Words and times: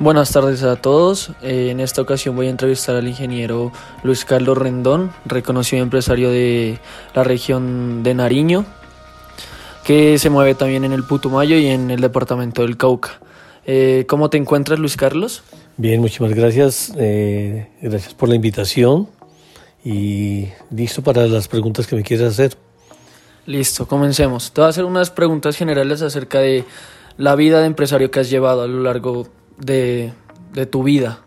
Buenas 0.00 0.30
tardes 0.30 0.62
a 0.62 0.76
todos. 0.76 1.32
Eh, 1.42 1.70
en 1.70 1.80
esta 1.80 2.02
ocasión 2.02 2.36
voy 2.36 2.46
a 2.46 2.50
entrevistar 2.50 2.94
al 2.94 3.08
ingeniero 3.08 3.72
Luis 4.04 4.24
Carlos 4.24 4.56
Rendón, 4.56 5.10
reconocido 5.24 5.82
empresario 5.82 6.30
de 6.30 6.78
la 7.14 7.24
región 7.24 8.04
de 8.04 8.14
Nariño, 8.14 8.64
que 9.82 10.16
se 10.18 10.30
mueve 10.30 10.54
también 10.54 10.84
en 10.84 10.92
el 10.92 11.02
Putumayo 11.02 11.58
y 11.58 11.66
en 11.66 11.90
el 11.90 12.00
departamento 12.00 12.62
del 12.62 12.76
Cauca. 12.76 13.18
Eh, 13.66 14.04
¿Cómo 14.08 14.30
te 14.30 14.36
encuentras, 14.36 14.78
Luis 14.78 14.96
Carlos? 14.96 15.42
Bien, 15.76 16.00
muchísimas 16.00 16.32
gracias. 16.32 16.92
Eh, 16.96 17.68
gracias 17.82 18.14
por 18.14 18.28
la 18.28 18.36
invitación 18.36 19.08
y 19.84 20.46
listo 20.70 21.02
para 21.02 21.26
las 21.26 21.48
preguntas 21.48 21.88
que 21.88 21.96
me 21.96 22.04
quieras 22.04 22.34
hacer. 22.34 22.56
Listo, 23.46 23.88
comencemos. 23.88 24.52
Te 24.52 24.60
voy 24.60 24.66
a 24.66 24.70
hacer 24.70 24.84
unas 24.84 25.10
preguntas 25.10 25.56
generales 25.56 26.02
acerca 26.02 26.38
de 26.38 26.64
la 27.16 27.34
vida 27.34 27.58
de 27.58 27.66
empresario 27.66 28.12
que 28.12 28.20
has 28.20 28.30
llevado 28.30 28.62
a 28.62 28.68
lo 28.68 28.80
largo 28.84 29.26
de, 29.58 30.12
tu 30.70 30.82
vida. 30.82 31.20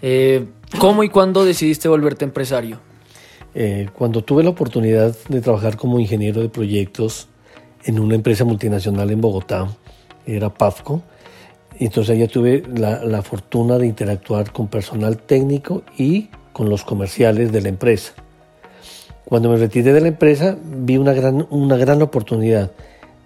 Eh, 0.00 0.46
¿Cómo 0.78 1.04
y 1.04 1.08
cuándo 1.08 1.44
decidiste 1.44 1.88
volverte 1.88 2.24
empresario? 2.24 2.80
Eh, 3.54 3.88
cuando 3.92 4.24
tuve 4.24 4.42
la 4.42 4.50
oportunidad 4.50 5.14
de 5.28 5.40
trabajar 5.40 5.76
como 5.76 6.00
ingeniero 6.00 6.40
de 6.40 6.48
proyectos 6.48 7.28
en 7.84 7.98
una 7.98 8.14
empresa 8.14 8.44
multinacional 8.44 9.10
en 9.10 9.20
Bogotá, 9.20 9.68
era 10.26 10.52
PAFCO, 10.52 11.02
entonces 11.78 12.18
ya 12.18 12.28
tuve 12.28 12.62
la, 12.74 13.04
la 13.04 13.22
fortuna 13.22 13.78
de 13.78 13.86
interactuar 13.86 14.52
con 14.52 14.68
personal 14.68 15.18
técnico 15.18 15.82
y 15.98 16.30
con 16.52 16.68
los 16.68 16.84
comerciales 16.84 17.52
de 17.52 17.60
la 17.60 17.68
empresa. 17.68 18.14
Cuando 19.24 19.50
me 19.50 19.56
retiré 19.56 19.92
de 19.92 20.00
la 20.00 20.08
empresa 20.08 20.56
vi 20.62 20.96
una 20.96 21.12
gran, 21.12 21.46
una 21.50 21.76
gran 21.76 22.02
oportunidad 22.02 22.70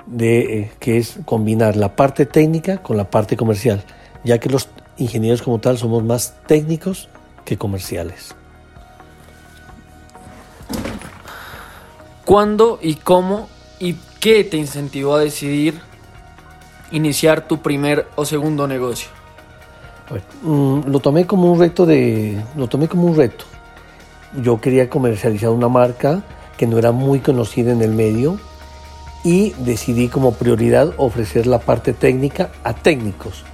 de, 0.06 0.60
eh, 0.60 0.70
que 0.78 0.98
es 0.98 1.19
combinar 1.25 1.77
la 1.77 1.97
parte 1.97 2.27
técnica 2.27 2.78
con 2.78 2.97
la 2.97 3.10
parte 3.10 3.36
comercial 3.36 3.82
ya 4.27 4.38
que 4.38 4.50
los 4.50 4.69
ingenieros 4.98 5.41
como 5.41 5.60
tal 5.60 5.78
somos 5.78 6.02
más 6.02 6.34
técnicos 6.46 7.08
que 7.44 7.56
comerciales. 7.56 8.34
¿Cuándo 12.24 12.80
y 12.82 12.97
cómo 12.97 13.48
y 13.78 13.94
qué 14.19 14.42
te 14.42 14.56
incentivó 14.56 15.14
a 15.14 15.20
decidir 15.20 15.80
iniciar 16.91 17.47
tu 17.47 17.62
primer 17.62 18.08
o 18.16 18.24
segundo 18.24 18.66
negocio? 18.66 19.10
Mm, 20.42 20.88
lo 20.88 20.98
tomé 20.98 21.24
como 21.24 21.52
un 21.52 21.60
reto 21.60 21.86
de, 21.86 22.42
lo 22.56 22.66
tomé 22.66 22.88
como 22.88 23.04
un 23.04 23.16
reto. 23.16 23.44
Yo 24.42 24.60
quería 24.60 24.91
comercializar 24.91 25.50
una 25.50 25.69
marca 25.69 26.24
que 26.56 26.66
no 26.66 26.78
era 26.78 26.91
muy 26.91 27.20
conocida 27.20 27.70
en 27.70 27.80
el 27.80 27.92
medio 27.92 28.41
y 29.22 29.50
decidí 29.58 30.08
como 30.08 30.32
prioridad 30.32 30.94
ofrecer 30.97 31.47
la 31.47 31.60
parte 31.60 31.92
técnica 31.92 32.50
a 32.64 32.74
técnicos 32.74 33.44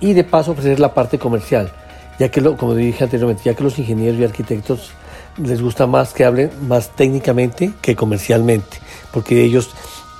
y 0.00 0.12
de 0.12 0.24
paso 0.24 0.52
ofrecer 0.52 0.80
la 0.80 0.94
parte 0.94 1.18
comercial, 1.18 1.72
ya 2.18 2.30
que, 2.30 2.40
lo, 2.40 2.56
como 2.56 2.74
dije 2.74 3.04
anteriormente, 3.04 3.42
ya 3.44 3.54
que 3.54 3.62
los 3.62 3.78
ingenieros 3.78 4.20
y 4.20 4.24
arquitectos 4.24 4.90
les 5.42 5.60
gusta 5.60 5.86
más 5.86 6.12
que 6.12 6.24
hablen 6.24 6.50
más 6.66 6.94
técnicamente 6.96 7.72
que 7.82 7.94
comercialmente, 7.94 8.78
porque 9.12 9.42
ellos 9.42 9.70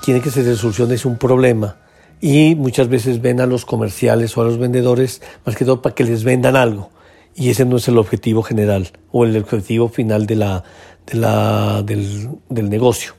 tienen 0.03 0.21
que 0.21 0.31
ser 0.31 0.55
soluciones 0.55 1.05
un 1.05 1.17
problema 1.17 1.77
y 2.21 2.55
muchas 2.55 2.87
veces 2.87 3.21
ven 3.21 3.41
a 3.41 3.45
los 3.45 3.65
comerciales 3.65 4.37
o 4.37 4.41
a 4.41 4.45
los 4.45 4.57
vendedores 4.57 5.21
más 5.45 5.55
que 5.55 5.65
todo 5.65 5.81
para 5.81 5.93
que 5.93 6.03
les 6.03 6.23
vendan 6.23 6.55
algo 6.55 6.89
y 7.35 7.51
ese 7.51 7.65
no 7.65 7.77
es 7.77 7.87
el 7.87 7.97
objetivo 7.97 8.41
general 8.41 8.91
o 9.11 9.23
el 9.23 9.37
objetivo 9.37 9.89
final 9.89 10.25
de 10.25 10.61
del, 11.85 12.29
del 12.49 12.69
negocio. 12.69 13.13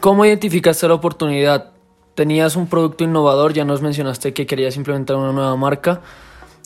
¿Cómo 0.00 0.24
identificaste 0.24 0.88
la 0.88 0.94
oportunidad? 0.94 1.72
Tenías 2.14 2.56
un 2.56 2.66
producto 2.66 3.04
innovador, 3.04 3.52
ya 3.52 3.66
nos 3.66 3.82
mencionaste 3.82 4.32
que 4.32 4.46
querías 4.46 4.76
implementar 4.76 5.16
una 5.16 5.30
nueva 5.32 5.54
marca. 5.56 6.00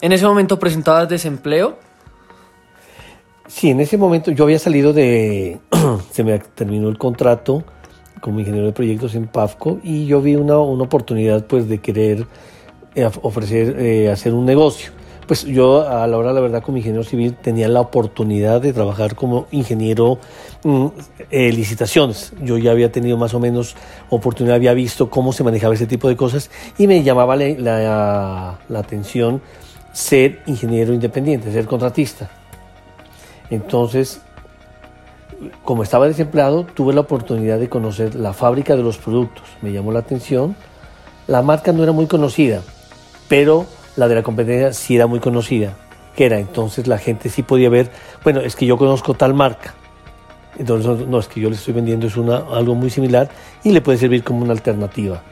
¿En 0.00 0.12
ese 0.12 0.25
momento 0.25 0.61
presentabas 0.61 1.09
desempleo? 1.09 1.77
Sí, 3.49 3.71
en 3.71 3.81
ese 3.81 3.97
momento 3.97 4.31
yo 4.31 4.45
había 4.45 4.61
salido 4.61 4.93
de... 4.93 5.59
se 6.12 6.22
me 6.22 6.39
terminó 6.39 6.89
el 6.89 6.97
contrato 6.97 7.65
como 8.21 8.39
ingeniero 8.39 8.69
de 8.69 8.72
proyectos 8.72 9.17
en 9.17 9.27
PAFCO 9.27 9.81
y 9.83 10.06
yo 10.06 10.22
vi 10.22 10.37
una, 10.37 10.59
una 10.59 10.84
oportunidad 10.84 11.45
pues 11.47 11.69
de 11.69 11.78
querer 11.78 12.28
eh, 12.95 13.11
ofrecer, 13.22 13.77
eh, 13.81 14.12
hacer 14.12 14.33
un 14.33 14.45
negocio. 14.47 14.93
Pues 15.27 15.45
yo 15.45 15.89
a 15.89 16.07
la 16.07 16.19
hora, 16.19 16.33
la 16.33 16.41
verdad, 16.41 16.62
como 16.62 16.77
ingeniero 16.77 17.05
civil 17.05 17.35
tenía 17.35 17.69
la 17.69 17.81
oportunidad 17.81 18.61
de 18.61 18.73
trabajar 18.73 19.15
como 19.15 19.47
ingeniero 19.51 20.19
mm, 20.65 20.87
eh, 21.31 21.53
licitaciones. 21.53 22.33
Yo 22.43 22.59
ya 22.59 22.73
había 22.73 22.93
tenido 22.93 23.17
más 23.17 23.33
o 23.33 23.41
menos 23.41 23.75
oportunidad, 24.11 24.57
había 24.57 24.75
visto 24.75 25.09
cómo 25.09 25.33
se 25.33 25.43
manejaba 25.43 25.75
ese 25.75 25.87
tipo 25.87 26.09
de 26.09 26.17
cosas 26.17 26.51
y 26.77 26.87
me 26.87 27.03
llamaba 27.03 27.37
la, 27.37 28.59
la 28.69 28.79
atención 28.79 29.41
ser 29.93 30.43
ingeniero 30.47 30.93
independiente, 30.93 31.51
ser 31.53 31.67
contratista. 31.67 32.31
Entonces, 33.49 34.21
como 35.65 35.83
estaba 35.83 36.07
desempleado, 36.07 36.65
tuve 36.65 36.93
la 36.93 37.01
oportunidad 37.01 37.59
de 37.59 37.69
conocer 37.69 38.15
la 38.15 38.33
fábrica 38.33 38.77
de 38.77 38.83
los 38.83 38.99
productos. 38.99 39.45
Me 39.63 39.73
llamó 39.73 39.93
la 39.93 40.01
atención. 40.01 40.57
La 41.27 41.43
marca 41.43 41.73
no 41.73 41.83
era 41.83 41.93
muy 41.93 42.07
conocida, 42.07 42.63
pero 43.29 43.67
la 43.97 44.09
de 44.09 44.15
la 44.15 44.22
competencia 44.22 44.72
sí 44.72 44.97
era 44.97 45.06
muy 45.06 45.21
conocida, 45.21 45.75
que 46.16 46.27
era 46.27 46.38
entonces 46.38 46.87
la 46.87 46.99
gente 46.99 47.28
sí 47.28 47.43
podía 47.43 47.69
ver, 47.69 47.91
bueno, 48.22 48.41
es 48.41 48.56
que 48.56 48.66
yo 48.66 48.77
conozco 48.77 49.15
tal 49.15 49.34
marca, 49.34 49.75
entonces 50.59 51.06
no, 51.06 51.19
es 51.19 51.28
que 51.28 51.41
yo 51.41 51.50
le 51.50 51.56
estoy 51.56 51.75
vendiendo 51.75 52.06
es 52.06 52.16
una, 52.16 52.37
algo 52.37 52.75
muy 52.75 52.91
similar 52.91 53.28
y 53.62 53.72
le 53.72 53.81
puede 53.81 53.99
servir 53.99 54.22
como 54.22 54.43
una 54.43 54.53
alternativa. 54.53 55.22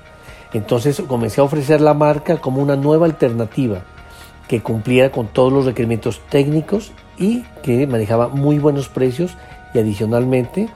Entonces 0.52 1.02
comencé 1.06 1.40
a 1.40 1.44
ofrecer 1.44 1.80
la 1.80 1.94
marca 1.94 2.36
como 2.38 2.60
una 2.60 2.76
nueva 2.76 3.06
alternativa 3.06 3.82
que 4.48 4.60
cumpliera 4.60 5.10
con 5.10 5.28
todos 5.28 5.52
los 5.52 5.64
requerimientos 5.64 6.20
técnicos 6.28 6.92
y 7.18 7.42
que 7.62 7.86
manejaba 7.86 8.28
muy 8.28 8.58
buenos 8.58 8.88
precios 8.88 9.32
y 9.72 9.78
adicionalmente 9.78 10.68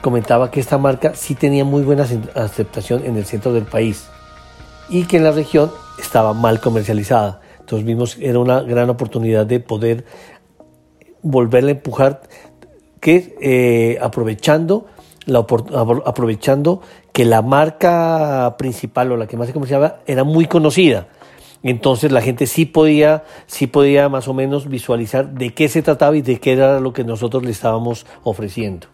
comentaba 0.00 0.50
que 0.50 0.60
esta 0.60 0.78
marca 0.78 1.14
sí 1.14 1.34
tenía 1.34 1.64
muy 1.64 1.82
buena 1.82 2.06
aceptación 2.34 3.04
en 3.04 3.16
el 3.16 3.24
centro 3.24 3.52
del 3.52 3.64
país 3.64 4.08
y 4.88 5.04
que 5.04 5.18
en 5.18 5.24
la 5.24 5.32
región 5.32 5.70
estaba 5.98 6.32
mal 6.32 6.60
comercializada. 6.60 7.40
Entonces 7.60 7.86
vimos 7.86 8.18
era 8.20 8.38
una 8.38 8.60
gran 8.60 8.90
oportunidad 8.90 9.46
de 9.46 9.60
poder 9.60 10.04
volverla 11.22 11.70
a 11.70 11.72
empujar, 11.72 12.22
que 13.00 13.36
eh, 13.40 13.98
aprovechando, 14.00 14.86
la, 15.26 15.40
aprovechando 16.04 16.82
que 17.12 17.24
la 17.24 17.42
marca 17.42 18.54
principal 18.58 19.12
o 19.12 19.16
la 19.16 19.26
que 19.26 19.36
más 19.36 19.46
se 19.46 19.52
comerciaba 19.52 20.00
era 20.06 20.24
muy 20.24 20.46
conocida. 20.46 21.08
Entonces 21.62 22.12
la 22.12 22.20
gente 22.20 22.46
sí 22.46 22.66
podía, 22.66 23.24
sí 23.46 23.66
podía 23.66 24.10
más 24.10 24.28
o 24.28 24.34
menos 24.34 24.68
visualizar 24.68 25.30
de 25.30 25.54
qué 25.54 25.68
se 25.68 25.80
trataba 25.80 26.16
y 26.16 26.22
de 26.22 26.38
qué 26.38 26.52
era 26.52 26.78
lo 26.78 26.92
que 26.92 27.04
nosotros 27.04 27.42
le 27.42 27.50
estábamos 27.50 28.04
ofreciendo. 28.22 28.93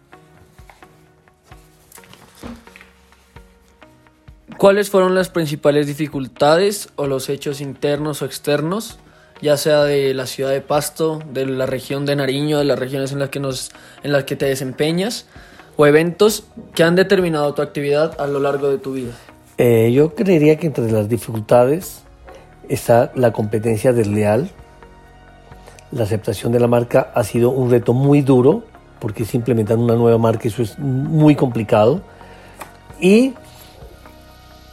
¿Cuáles 4.61 4.91
fueron 4.91 5.15
las 5.15 5.29
principales 5.29 5.87
dificultades 5.87 6.89
o 6.95 7.07
los 7.07 7.29
hechos 7.29 7.61
internos 7.61 8.21
o 8.21 8.25
externos, 8.25 8.99
ya 9.41 9.57
sea 9.57 9.85
de 9.85 10.13
la 10.13 10.27
ciudad 10.27 10.51
de 10.51 10.61
Pasto, 10.61 11.19
de 11.33 11.47
la 11.47 11.65
región 11.65 12.05
de 12.05 12.15
Nariño, 12.15 12.59
de 12.59 12.65
las 12.65 12.77
regiones 12.77 13.11
en 13.11 13.17
las 13.17 13.29
que, 13.29 13.39
nos, 13.39 13.71
en 14.03 14.11
las 14.11 14.25
que 14.25 14.35
te 14.35 14.45
desempeñas, 14.45 15.25
o 15.77 15.87
eventos 15.87 16.43
que 16.75 16.83
han 16.83 16.93
determinado 16.93 17.55
tu 17.55 17.63
actividad 17.63 18.21
a 18.21 18.27
lo 18.27 18.39
largo 18.39 18.69
de 18.69 18.77
tu 18.77 18.93
vida? 18.93 19.13
Eh, 19.57 19.91
yo 19.93 20.13
creería 20.13 20.57
que 20.57 20.67
entre 20.67 20.91
las 20.91 21.09
dificultades 21.09 22.03
está 22.69 23.11
la 23.15 23.33
competencia 23.33 23.93
desleal. 23.93 24.51
La 25.91 26.03
aceptación 26.03 26.51
de 26.51 26.59
la 26.59 26.67
marca 26.67 27.11
ha 27.15 27.23
sido 27.23 27.49
un 27.49 27.71
reto 27.71 27.93
muy 27.93 28.21
duro, 28.21 28.63
porque 28.99 29.23
es 29.23 29.33
implementar 29.33 29.79
una 29.79 29.95
nueva 29.95 30.19
marca, 30.19 30.47
eso 30.47 30.61
es 30.61 30.77
muy 30.77 31.35
complicado. 31.35 32.03
Y 32.99 33.33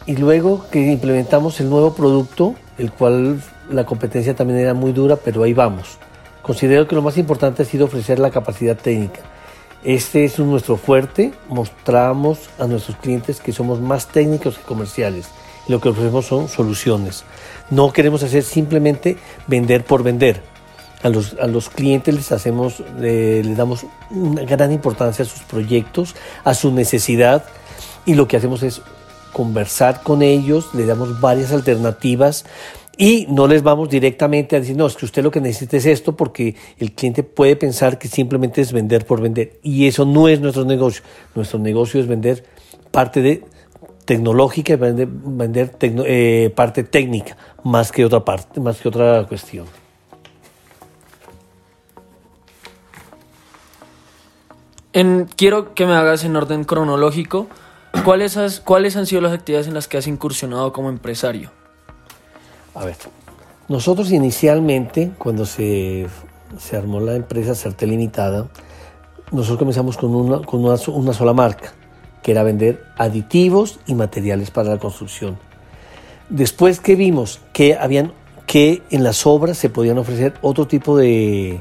y 0.08 0.16
luego 0.16 0.64
que 0.70 0.90
implementamos 0.90 1.60
el 1.60 1.68
nuevo 1.68 1.92
producto, 1.92 2.54
el 2.78 2.90
cual 2.90 3.42
la 3.70 3.84
competencia 3.84 4.34
también 4.34 4.58
era 4.58 4.72
muy 4.72 4.92
dura, 4.92 5.16
pero 5.16 5.42
ahí 5.42 5.52
vamos. 5.52 5.98
Considero 6.40 6.88
que 6.88 6.94
lo 6.94 7.02
más 7.02 7.18
importante 7.18 7.62
ha 7.62 7.66
sido 7.66 7.84
ofrecer 7.84 8.18
la 8.18 8.30
capacidad 8.30 8.74
técnica. 8.74 9.20
Este 9.84 10.24
es 10.24 10.38
nuestro 10.38 10.78
fuerte, 10.78 11.34
mostramos 11.50 12.48
a 12.58 12.66
nuestros 12.66 12.96
clientes 12.96 13.38
que 13.38 13.52
somos 13.52 13.82
más 13.82 14.06
técnicos 14.06 14.56
que 14.56 14.64
comerciales. 14.64 15.28
Lo 15.68 15.78
que 15.78 15.90
ofrecemos 15.90 16.24
son 16.24 16.48
soluciones. 16.48 17.24
No 17.68 17.92
queremos 17.92 18.22
hacer 18.22 18.44
simplemente 18.44 19.18
vender 19.46 19.84
por 19.84 20.02
vender. 20.02 20.40
A 21.02 21.10
los, 21.10 21.36
a 21.38 21.46
los 21.46 21.68
clientes 21.68 22.14
les 22.14 22.32
hacemos, 22.32 22.82
les 22.98 23.54
damos 23.58 23.84
una 24.08 24.42
gran 24.44 24.72
importancia 24.72 25.22
a 25.22 25.28
sus 25.28 25.42
proyectos, 25.42 26.16
a 26.44 26.54
su 26.54 26.72
necesidad 26.72 27.44
y 28.06 28.14
lo 28.14 28.26
que 28.26 28.38
hacemos 28.38 28.62
es 28.62 28.80
conversar 29.38 30.02
con 30.02 30.20
ellos, 30.22 30.74
le 30.74 30.84
damos 30.84 31.20
varias 31.20 31.52
alternativas 31.52 32.44
y 32.96 33.28
no 33.28 33.46
les 33.46 33.62
vamos 33.62 33.88
directamente 33.88 34.56
a 34.56 34.58
decir, 34.58 34.76
no, 34.76 34.88
es 34.88 34.96
que 34.96 35.04
usted 35.04 35.22
lo 35.22 35.30
que 35.30 35.40
necesita 35.40 35.76
es 35.76 35.86
esto 35.86 36.16
porque 36.16 36.56
el 36.78 36.90
cliente 36.90 37.22
puede 37.22 37.54
pensar 37.54 38.00
que 38.00 38.08
simplemente 38.08 38.60
es 38.60 38.72
vender 38.72 39.06
por 39.06 39.20
vender 39.20 39.60
y 39.62 39.86
eso 39.86 40.04
no 40.04 40.26
es 40.26 40.40
nuestro 40.40 40.64
negocio. 40.64 41.04
Nuestro 41.36 41.60
negocio 41.60 42.00
es 42.00 42.08
vender 42.08 42.42
parte 42.90 43.22
de 43.22 43.44
tecnológica 44.04 44.72
y 44.72 44.76
vender, 44.76 45.70
eh, 45.80 46.52
parte 46.56 46.82
técnica 46.82 47.36
más 47.62 47.92
que 47.92 48.04
otra 48.04 48.24
parte, 48.24 48.58
más 48.58 48.80
que 48.80 48.88
otra 48.88 49.24
cuestión. 49.28 49.66
quiero 55.36 55.74
que 55.74 55.86
me 55.86 55.94
hagas 55.94 56.24
en 56.24 56.34
orden 56.34 56.64
cronológico 56.64 57.46
cuáles, 58.04 58.60
cuáles 58.64 58.96
han 58.96 59.06
sido 59.06 59.20
las 59.20 59.32
actividades 59.32 59.68
en 59.68 59.74
las 59.74 59.88
que 59.88 59.98
has 59.98 60.06
incursionado 60.06 60.72
como 60.72 60.88
empresario. 60.88 61.50
A 62.74 62.84
ver, 62.84 62.96
nosotros 63.68 64.10
inicialmente, 64.12 65.12
cuando 65.18 65.46
se, 65.46 66.06
se 66.58 66.76
armó 66.76 67.00
la 67.00 67.14
empresa 67.14 67.54
Certe 67.54 67.86
Limitada, 67.86 68.46
nosotros 69.30 69.58
comenzamos 69.58 69.96
con, 69.96 70.14
una, 70.14 70.40
con 70.40 70.64
una 70.64 71.12
sola 71.12 71.32
marca, 71.32 71.72
que 72.22 72.30
era 72.32 72.42
vender 72.42 72.84
aditivos 72.96 73.80
y 73.86 73.94
materiales 73.94 74.50
para 74.50 74.70
la 74.70 74.78
construcción. 74.78 75.38
Después 76.28 76.80
que 76.80 76.94
vimos 76.94 77.40
que 77.52 77.76
habían 77.76 78.12
que 78.46 78.82
en 78.90 79.04
las 79.04 79.26
obras 79.26 79.58
se 79.58 79.68
podían 79.68 79.98
ofrecer 79.98 80.34
otro 80.40 80.66
tipo 80.66 80.96
de, 80.96 81.60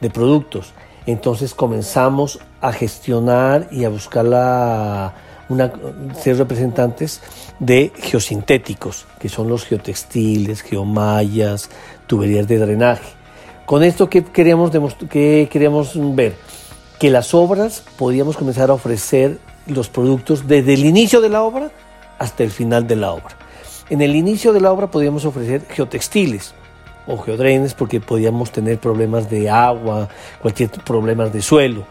de 0.00 0.10
productos, 0.10 0.72
entonces 1.06 1.54
comenzamos 1.54 2.38
a 2.60 2.72
gestionar 2.72 3.66
y 3.72 3.84
a 3.84 3.88
buscar 3.88 4.24
la, 4.24 5.14
una, 5.48 5.72
ser 6.20 6.36
representantes 6.38 7.20
de 7.58 7.92
geosintéticos, 7.96 9.06
que 9.18 9.28
son 9.28 9.48
los 9.48 9.64
geotextiles, 9.64 10.62
geomallas, 10.62 11.70
tuberías 12.06 12.46
de 12.48 12.58
drenaje. 12.58 13.12
Con 13.66 13.82
esto, 13.82 14.08
¿qué 14.08 14.24
queríamos, 14.24 14.70
qué 15.10 15.48
ver? 16.14 16.36
Que 16.98 17.10
las 17.10 17.34
obras 17.34 17.84
podíamos 17.96 18.36
comenzar 18.36 18.70
a 18.70 18.74
ofrecer 18.74 19.38
los 19.66 19.88
productos 19.88 20.46
desde 20.48 20.74
el 20.74 20.84
inicio 20.84 21.20
de 21.20 21.28
la 21.28 21.42
obra 21.42 21.70
hasta 22.18 22.42
el 22.44 22.50
final 22.50 22.86
de 22.86 22.96
la 22.96 23.12
obra. 23.12 23.36
En 23.90 24.00
el 24.00 24.16
inicio 24.16 24.52
de 24.52 24.60
la 24.60 24.72
obra 24.72 24.90
podíamos 24.90 25.24
ofrecer 25.24 25.66
geotextiles, 25.68 26.54
o 27.08 27.16
geodrenes 27.16 27.74
porque 27.74 28.00
podíamos 28.00 28.52
tener 28.52 28.78
problemas 28.78 29.28
de 29.30 29.48
agua, 29.48 30.08
cualquier 30.40 30.70
problemas 30.70 31.32
de 31.32 31.42
suelo. 31.42 31.84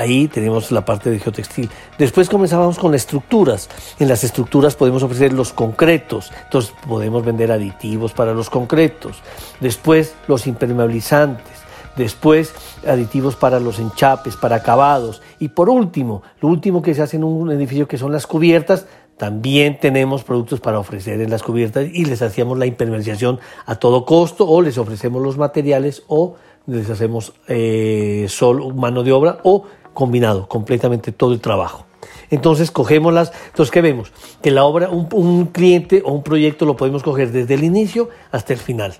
Ahí 0.00 0.28
tenemos 0.28 0.72
la 0.72 0.82
parte 0.82 1.10
de 1.10 1.18
geotextil. 1.18 1.68
Después 1.98 2.30
comenzábamos 2.30 2.78
con 2.78 2.90
las 2.90 3.02
estructuras. 3.02 3.68
En 3.98 4.08
las 4.08 4.24
estructuras 4.24 4.74
podemos 4.74 5.02
ofrecer 5.02 5.34
los 5.34 5.52
concretos, 5.52 6.32
entonces 6.42 6.72
podemos 6.88 7.22
vender 7.22 7.52
aditivos 7.52 8.14
para 8.14 8.32
los 8.32 8.48
concretos. 8.48 9.18
Después 9.60 10.14
los 10.26 10.46
impermeabilizantes. 10.46 11.60
Después 11.96 12.54
aditivos 12.86 13.36
para 13.36 13.60
los 13.60 13.78
enchapes, 13.78 14.36
para 14.36 14.56
acabados. 14.56 15.20
Y 15.38 15.48
por 15.48 15.68
último, 15.68 16.22
lo 16.40 16.48
último 16.48 16.80
que 16.80 16.94
se 16.94 17.02
hace 17.02 17.18
en 17.18 17.24
un 17.24 17.52
edificio 17.52 17.86
que 17.86 17.98
son 17.98 18.10
las 18.10 18.26
cubiertas, 18.26 18.86
también 19.18 19.78
tenemos 19.78 20.24
productos 20.24 20.60
para 20.60 20.78
ofrecer 20.78 21.20
en 21.20 21.28
las 21.28 21.42
cubiertas 21.42 21.86
y 21.92 22.06
les 22.06 22.22
hacíamos 22.22 22.56
la 22.56 22.64
impermeabilización 22.64 23.38
a 23.66 23.74
todo 23.74 24.06
costo 24.06 24.48
o 24.48 24.62
les 24.62 24.78
ofrecemos 24.78 25.20
los 25.20 25.36
materiales 25.36 26.04
o 26.06 26.36
les 26.66 26.88
hacemos 26.88 27.34
eh, 27.48 28.26
mano 28.74 29.02
de 29.02 29.12
obra 29.12 29.38
o 29.42 29.64
combinado, 29.94 30.48
completamente 30.48 31.12
todo 31.12 31.32
el 31.32 31.40
trabajo. 31.40 31.86
Entonces 32.30 32.70
cogemos 32.70 33.12
las, 33.12 33.32
entonces 33.46 33.72
¿qué 33.72 33.80
vemos? 33.80 34.12
Que 34.40 34.50
la 34.50 34.64
obra, 34.64 34.88
un, 34.90 35.46
cliente 35.46 36.02
o 36.04 36.12
un 36.12 36.22
proyecto 36.22 36.64
lo 36.64 36.76
podemos 36.76 37.02
coger 37.02 37.32
desde 37.32 37.54
el 37.54 37.64
inicio 37.64 38.08
hasta 38.30 38.52
el 38.52 38.60
final. 38.60 38.94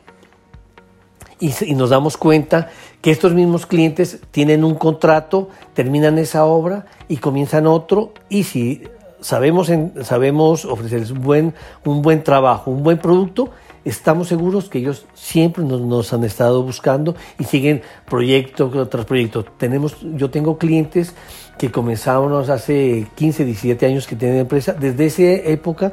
Y, 1.38 1.75
nos 1.75 1.90
damos 1.90 2.19
cuenta 2.19 2.69
que 3.00 3.10
estos 3.10 3.32
mismos 3.32 3.64
clientes 3.64 4.20
tienen 4.31 4.62
un 4.62 4.75
contrato, 4.75 5.48
terminan 5.72 6.19
esa 6.19 6.44
obra 6.44 6.87
y 7.08 7.16
comienzan 7.16 7.66
otro 7.66 8.12
y 8.28 8.44
si 8.44 8.82
sabemos, 9.20 9.70
sabemos 10.02 10.66
ofrecerles 10.66 11.10
un 11.10 11.22
buen, 11.22 11.54
un 11.84 12.02
buen 12.02 12.22
trabajo, 12.22 12.70
un 12.70 12.82
buen 12.82 12.98
producto, 12.98 13.50
estamos 13.90 14.28
seguros 14.28 14.69
que 14.69 14.78
ellos 14.78 15.04
siempre 15.14 15.64
nos, 15.64 16.12
han 16.12 16.25
estado 16.25 16.62
buscando 16.62 17.14
y 17.38 17.44
siguen 17.44 17.82
proyecto 18.08 18.88
tras 18.88 19.04
proyecto. 19.04 19.44
Tenemos, 19.44 19.96
yo 20.00 20.31
tengo 20.31 20.58
clientes 20.58 21.14
que 21.58 21.70
comenzamos 21.70 22.48
hace 22.48 23.08
15, 23.16 23.44
17 23.44 23.87
años 23.87 24.06
que 24.06 24.16
tienen 24.16 24.38
empresa. 24.38 24.72
Desde 24.72 25.06
esa 25.06 25.50
época, 25.50 25.92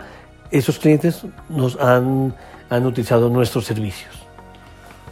esos 0.51 0.79
clientes 0.79 1.23
nos 1.49 1.75
han, 1.77 2.35
han 2.69 2.85
utilizado 2.85 3.29
nuestros 3.29 3.65
servicios. 3.65 4.13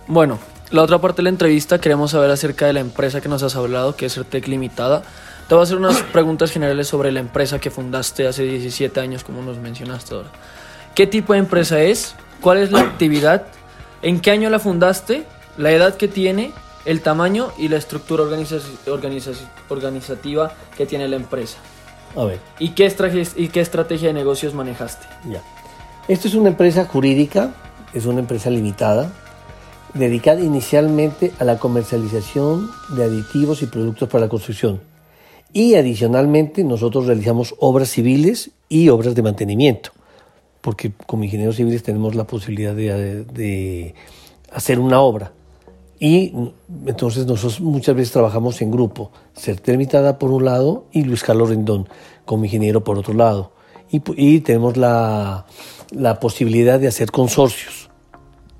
Bueno, 0.08 0.38
la 0.70 0.84
otra 0.84 1.00
parte 1.00 1.18
de 1.18 1.24
la 1.24 1.30
entrevista 1.30 1.80
queremos 1.80 2.12
saber 2.12 2.30
acerca 2.30 2.68
de 2.68 2.74
la 2.74 2.80
empresa 2.80 3.20
que 3.20 3.30
nos 3.30 3.44
has 3.44 3.56
hablado, 3.56 3.96
que 3.96 4.06
es 4.06 4.14
Certec 4.14 4.48
Limitada. 4.48 5.02
Te 5.48 5.56
voy 5.56 5.62
a 5.62 5.64
hacer 5.64 5.78
unas 5.78 6.02
preguntas 6.14 6.52
generales 6.52 6.88
sobre 6.88 7.12
la 7.12 7.20
empresa 7.20 7.60
que 7.60 7.72
fundaste 7.72 8.28
hace 8.28 8.44
17 8.44 9.00
años, 9.00 9.24
como 9.24 9.42
nos 9.42 9.58
mencionaste 9.58 10.16
ahora. 10.16 10.30
¿Qué 10.96 11.08
tipo 11.08 11.34
de 11.34 11.40
empresa 11.40 11.82
es? 11.82 12.16
¿Cuál 12.46 12.60
es 12.60 12.72
la 12.72 12.82
actividad? 12.82 13.48
¿En 14.04 14.20
qué 14.20 14.30
año 14.30 14.52
la 14.52 14.60
fundaste? 14.60 15.24
¿La 15.58 15.72
edad 15.72 15.96
que 15.96 16.08
tiene? 16.08 16.52
¿El 16.86 17.02
tamaño 17.02 17.50
y 17.58 17.70
la 17.70 17.78
estructura 17.78 18.22
organizativa 18.22 20.54
que 20.78 20.86
tiene 20.86 21.08
la 21.08 21.16
empresa? 21.16 21.58
A 22.16 22.24
ver. 22.26 22.40
¿Y 22.60 22.76
qué, 22.76 22.86
¿Y 23.36 23.48
qué 23.48 23.62
estrategia 23.62 24.10
de 24.10 24.14
negocios 24.14 24.54
manejaste? 24.54 25.08
Ya. 25.28 25.42
Esto 26.08 26.28
es 26.28 26.36
una 26.36 26.50
empresa 26.50 26.86
jurídica, 26.86 27.56
es 27.96 28.06
una 28.06 28.20
empresa 28.20 28.52
limitada, 28.52 29.12
dedicada 29.96 30.42
inicialmente 30.42 31.32
a 31.40 31.46
la 31.46 31.58
comercialización 31.58 32.70
de 32.90 33.06
aditivos 33.06 33.64
y 33.64 33.66
productos 33.66 34.08
para 34.08 34.26
la 34.26 34.30
construcción 34.30 34.82
y 35.52 35.74
adicionalmente 35.74 36.64
nosotros 36.64 37.08
realizamos 37.08 37.56
obras 37.58 37.90
civiles 37.90 38.52
y 38.70 38.90
obras 38.90 39.16
de 39.16 39.24
mantenimiento, 39.24 39.94
porque 40.66 40.92
como 41.06 41.24
ingenieros 41.24 41.58
civiles 41.58 41.84
tenemos 41.84 42.16
la 42.16 42.26
posibilidad 42.26 42.74
de, 42.74 43.94
hacer 44.52 44.80
una 44.80 45.00
obra. 45.00 45.32
Y 46.00 46.34
entonces 46.88 47.28
nosotros 47.28 47.62
muchas 47.62 47.96
veces 47.96 48.12
trabajamos 48.12 48.60
en 48.64 48.72
grupo, 48.72 49.12
Certer 49.36 50.18
por 50.18 50.32
un 50.32 50.46
lado 50.46 50.86
y 50.92 51.04
Luis 51.04 51.22
Carlos 51.22 51.50
Rendón 51.50 51.88
como 52.26 52.46
ingeniero 52.46 52.84
por 52.84 52.98
otro 52.98 53.14
lado. 53.14 53.52
Y, 53.92 54.40
tenemos 54.40 54.76
la, 54.76 55.46
la, 55.92 56.20
posibilidad 56.20 56.80
de 56.80 56.88
hacer 56.88 57.12
consorcios 57.12 57.92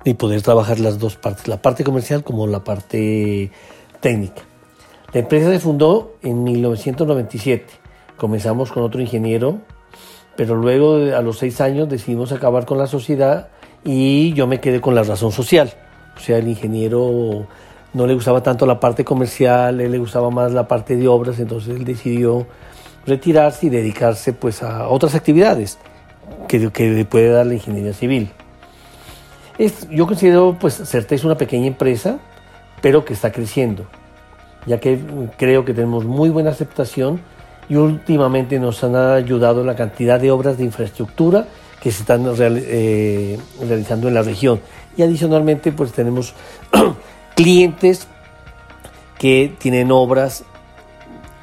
y 0.04 0.14
poder 0.14 0.42
trabajar 0.42 0.78
las 0.78 1.00
dos 1.00 1.16
partes, 1.16 1.48
la 1.48 1.60
parte 1.60 1.82
comercial 1.82 2.22
como 2.22 2.46
la 2.46 2.62
parte 2.62 3.50
técnica. 4.00 4.42
La 5.12 5.20
empresa 5.20 5.50
se 5.50 5.58
fundó 5.58 6.14
en 6.22 6.44
1997. 6.44 7.66
Comenzamos 8.16 8.70
con 8.70 8.84
otro 8.84 9.00
ingeniero, 9.00 9.58
pero 10.36 10.54
luego 10.56 11.14
a 11.16 11.22
los 11.22 11.38
seis 11.38 11.60
años 11.60 11.88
decidimos 11.88 12.32
acabar 12.32 12.66
con 12.66 12.78
la 12.78 12.86
sociedad 12.86 13.48
y 13.84 14.32
yo 14.34 14.46
me 14.46 14.60
quedé 14.60 14.80
con 14.80 14.94
la 14.94 15.02
razón 15.02 15.32
social. 15.32 15.72
O 16.16 16.20
sea, 16.20 16.38
el 16.38 16.48
ingeniero 16.48 17.46
no 17.92 18.06
le 18.06 18.14
gustaba 18.14 18.42
tanto 18.42 18.66
la 18.66 18.80
parte 18.80 19.04
comercial, 19.04 19.80
él 19.80 19.92
le 19.92 19.98
gustaba 19.98 20.30
más 20.30 20.52
la 20.52 20.68
parte 20.68 20.96
de 20.96 21.08
obras, 21.08 21.38
entonces 21.38 21.76
él 21.76 21.84
decidió 21.84 22.46
retirarse 23.06 23.66
y 23.66 23.70
dedicarse 23.70 24.32
pues 24.32 24.62
a 24.62 24.88
otras 24.88 25.14
actividades 25.14 25.78
que, 26.48 26.70
que 26.70 27.04
puede 27.04 27.30
dar 27.30 27.46
la 27.46 27.54
ingeniería 27.54 27.92
civil. 27.92 28.30
Yo 29.90 30.06
considero 30.06 30.56
pues 30.60 30.74
Certes 30.74 31.24
una 31.24 31.36
pequeña 31.36 31.66
empresa, 31.66 32.18
pero 32.82 33.04
que 33.04 33.14
está 33.14 33.32
creciendo 33.32 33.86
ya 34.66 34.80
que 34.80 34.98
creo 35.38 35.64
que 35.64 35.72
tenemos 35.72 36.04
muy 36.04 36.28
buena 36.28 36.50
aceptación 36.50 37.20
y 37.68 37.76
últimamente 37.76 38.58
nos 38.58 38.82
han 38.84 38.96
ayudado 38.96 39.64
la 39.64 39.74
cantidad 39.74 40.20
de 40.20 40.30
obras 40.30 40.58
de 40.58 40.64
infraestructura 40.64 41.46
que 41.82 41.90
se 41.90 42.00
están 42.00 42.24
eh, 42.38 43.38
realizando 43.66 44.08
en 44.08 44.14
la 44.14 44.22
región. 44.22 44.60
Y 44.96 45.02
adicionalmente 45.02 45.72
pues 45.72 45.92
tenemos 45.92 46.34
clientes 47.36 48.06
que 49.18 49.54
tienen 49.58 49.90
obras 49.90 50.44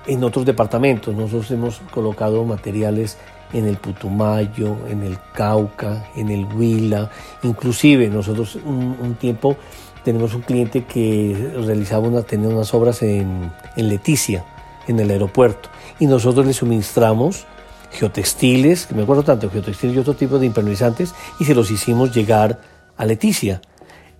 en 0.05 0.23
otros 0.23 0.45
departamentos. 0.45 1.15
Nosotros 1.15 1.49
hemos 1.51 1.79
colocado 1.91 2.43
materiales 2.45 3.17
en 3.53 3.67
el 3.67 3.77
Putumayo, 3.77 4.77
en 4.89 5.03
el 5.03 5.17
Cauca, 5.33 6.05
en 6.15 6.29
el 6.29 6.45
Huila, 6.45 7.11
inclusive 7.43 8.09
nosotros 8.09 8.55
un 8.55 9.15
tiempo 9.19 9.57
tenemos 10.03 10.33
un 10.33 10.41
cliente 10.41 10.83
que 10.83 11.53
realizaba 11.65 12.07
una, 12.07 12.21
tenía 12.23 12.49
unas 12.49 12.73
obras 12.73 13.01
en, 13.01 13.51
en 13.75 13.89
Leticia, 13.89 14.45
en 14.87 14.99
el 14.99 15.09
aeropuerto, 15.09 15.69
y 15.99 16.07
nosotros 16.07 16.45
le 16.45 16.53
suministramos 16.53 17.45
geotextiles, 17.91 18.87
que 18.87 18.95
me 18.95 19.03
acuerdo 19.03 19.23
tanto, 19.23 19.49
geotextiles 19.49 19.95
y 19.95 19.99
otro 19.99 20.15
tipo 20.15 20.39
de 20.39 20.47
impermeabilizantes, 20.47 21.13
y 21.39 21.45
se 21.45 21.53
los 21.53 21.69
hicimos 21.71 22.13
llegar 22.13 22.61
a 22.97 23.05
Leticia, 23.05 23.61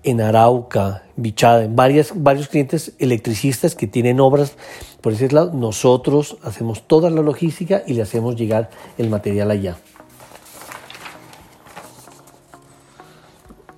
en 0.04 0.22
Arauca, 0.22 1.04
Bichada, 1.16 1.64
en 1.64 1.76
varias, 1.76 2.12
varios 2.16 2.50
clientes 2.50 2.94
electricistas 3.00 3.76
que 3.76 3.88
tienen 3.88 4.20
obras 4.20 4.54
por 5.02 5.14
ese 5.14 5.30
lado. 5.32 5.52
Nosotros 5.54 6.38
hacemos 6.44 6.88
toda 6.88 7.10
la 7.10 7.22
logística 7.22 7.84
y 7.88 7.94
le 7.94 8.02
hacemos 8.02 8.36
llegar 8.36 8.70
el 8.98 9.10
material 9.10 9.52
allá. 9.52 9.78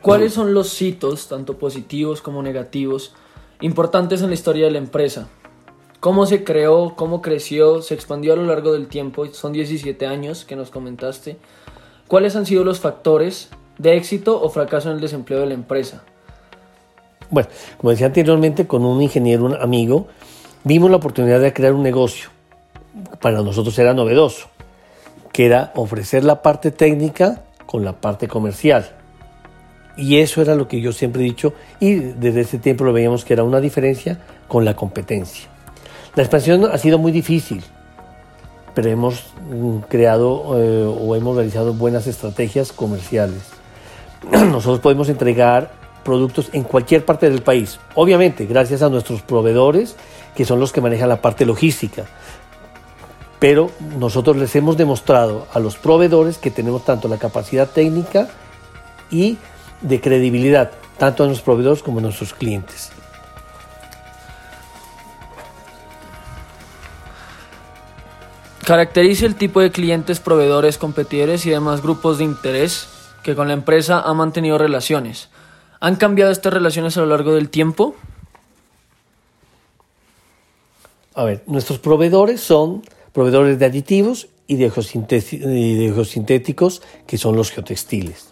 ¿Cuáles 0.01 0.33
son 0.33 0.53
los 0.53 0.81
hitos, 0.81 1.27
tanto 1.27 1.57
positivos 1.57 2.21
como 2.21 2.43
negativos, 2.43 3.13
importantes 3.61 4.21
en 4.21 4.29
la 4.29 4.35
historia 4.35 4.65
de 4.65 4.71
la 4.71 4.77
empresa? 4.77 5.27
¿Cómo 6.05 6.27
se 6.27 6.43
creó? 6.43 6.93
¿Cómo 6.95 7.19
creció? 7.19 7.81
¿Se 7.81 7.95
expandió 7.95 8.33
a 8.33 8.35
lo 8.35 8.43
largo 8.43 8.73
del 8.73 8.87
tiempo? 8.89 9.25
Son 9.33 9.51
17 9.53 10.05
años 10.05 10.45
que 10.45 10.55
nos 10.55 10.69
comentaste. 10.69 11.37
¿Cuáles 12.07 12.35
han 12.35 12.45
sido 12.45 12.63
los 12.63 12.79
factores 12.79 13.49
de 13.79 13.97
éxito 13.97 14.39
o 14.39 14.51
fracaso 14.51 14.89
en 14.89 14.97
el 14.97 15.01
desempleo 15.01 15.39
de 15.39 15.47
la 15.47 15.55
empresa? 15.55 16.03
Bueno, 17.31 17.49
como 17.77 17.89
decía 17.89 18.05
anteriormente, 18.05 18.67
con 18.67 18.85
un 18.85 19.01
ingeniero, 19.01 19.45
un 19.45 19.55
amigo, 19.55 20.05
vimos 20.63 20.91
la 20.91 20.97
oportunidad 20.97 21.39
de 21.39 21.53
crear 21.53 21.73
un 21.73 21.81
negocio. 21.81 22.29
Para 23.19 23.41
nosotros 23.41 23.79
era 23.79 23.95
novedoso, 23.95 24.49
que 25.33 25.47
era 25.47 25.71
ofrecer 25.73 26.23
la 26.23 26.43
parte 26.43 26.69
técnica 26.69 27.45
con 27.65 27.83
la 27.83 27.99
parte 27.99 28.27
comercial. 28.27 28.95
Y 29.97 30.17
eso 30.17 30.39
era 30.39 30.53
lo 30.53 30.67
que 30.67 30.81
yo 30.81 30.91
siempre 30.91 31.23
he 31.23 31.25
dicho 31.25 31.53
y 31.79 31.95
desde 31.95 32.41
ese 32.41 32.59
tiempo 32.59 32.83
lo 32.83 32.93
veíamos 32.93 33.25
que 33.25 33.33
era 33.33 33.41
una 33.41 33.59
diferencia 33.59 34.19
con 34.47 34.65
la 34.65 34.75
competencia. 34.75 35.54
La 36.15 36.23
expansión 36.23 36.63
ha 36.71 36.77
sido 36.77 36.97
muy 36.97 37.11
difícil, 37.11 37.61
pero 38.73 38.89
hemos 38.89 39.25
mm, 39.49 39.79
creado 39.89 40.57
eh, 40.57 40.85
o 40.85 41.13
hemos 41.13 41.35
realizado 41.35 41.73
buenas 41.73 42.07
estrategias 42.07 42.71
comerciales. 42.71 43.43
Nosotros 44.31 44.79
podemos 44.79 45.09
entregar 45.09 45.71
productos 46.05 46.49
en 46.53 46.63
cualquier 46.63 47.03
parte 47.03 47.29
del 47.29 47.41
país, 47.41 47.79
obviamente 47.95 48.45
gracias 48.45 48.81
a 48.81 48.89
nuestros 48.89 49.23
proveedores 49.23 49.95
que 50.35 50.45
son 50.45 50.59
los 50.59 50.71
que 50.71 50.79
manejan 50.79 51.09
la 51.09 51.21
parte 51.21 51.45
logística. 51.45 52.05
Pero 53.39 53.71
nosotros 53.99 54.37
les 54.37 54.55
hemos 54.55 54.77
demostrado 54.77 55.47
a 55.53 55.59
los 55.59 55.75
proveedores 55.75 56.37
que 56.37 56.51
tenemos 56.51 56.85
tanto 56.85 57.07
la 57.07 57.17
capacidad 57.17 57.67
técnica 57.69 58.29
y 59.11 59.37
de 59.81 59.99
credibilidad, 59.99 60.71
tanto 60.97 61.23
a 61.23 61.27
nuestros 61.27 61.45
proveedores 61.45 61.83
como 61.83 61.99
a 61.99 62.03
nuestros 62.03 62.33
clientes. 62.33 62.91
Caracteriza 68.65 69.27
el 69.27 69.35
tipo 69.35 69.61
de 69.61 69.69
clientes, 69.69 70.19
proveedores, 70.19 70.79
competidores 70.79 71.45
y 71.45 71.51
demás 71.51 71.83
grupos 71.83 72.17
de 72.17 72.23
interés 72.23 72.87
que 73.23 73.35
con 73.35 73.47
la 73.47 73.53
empresa 73.53 74.01
ha 74.01 74.11
mantenido 74.15 74.57
relaciones. 74.57 75.29
¿Han 75.79 75.97
cambiado 75.97 76.31
estas 76.31 76.51
relaciones 76.51 76.97
a 76.97 77.01
lo 77.01 77.05
largo 77.05 77.35
del 77.35 77.49
tiempo? 77.49 77.95
A 81.13 81.25
ver, 81.25 81.43
nuestros 81.45 81.77
proveedores 81.77 82.41
son 82.41 82.81
proveedores 83.13 83.59
de 83.59 83.65
aditivos 83.65 84.29
y 84.47 84.55
de, 84.55 84.71
geosintéticos, 84.71 86.81
que 87.05 87.19
son 87.19 87.35
los 87.35 87.51
geotextiles. 87.51 88.29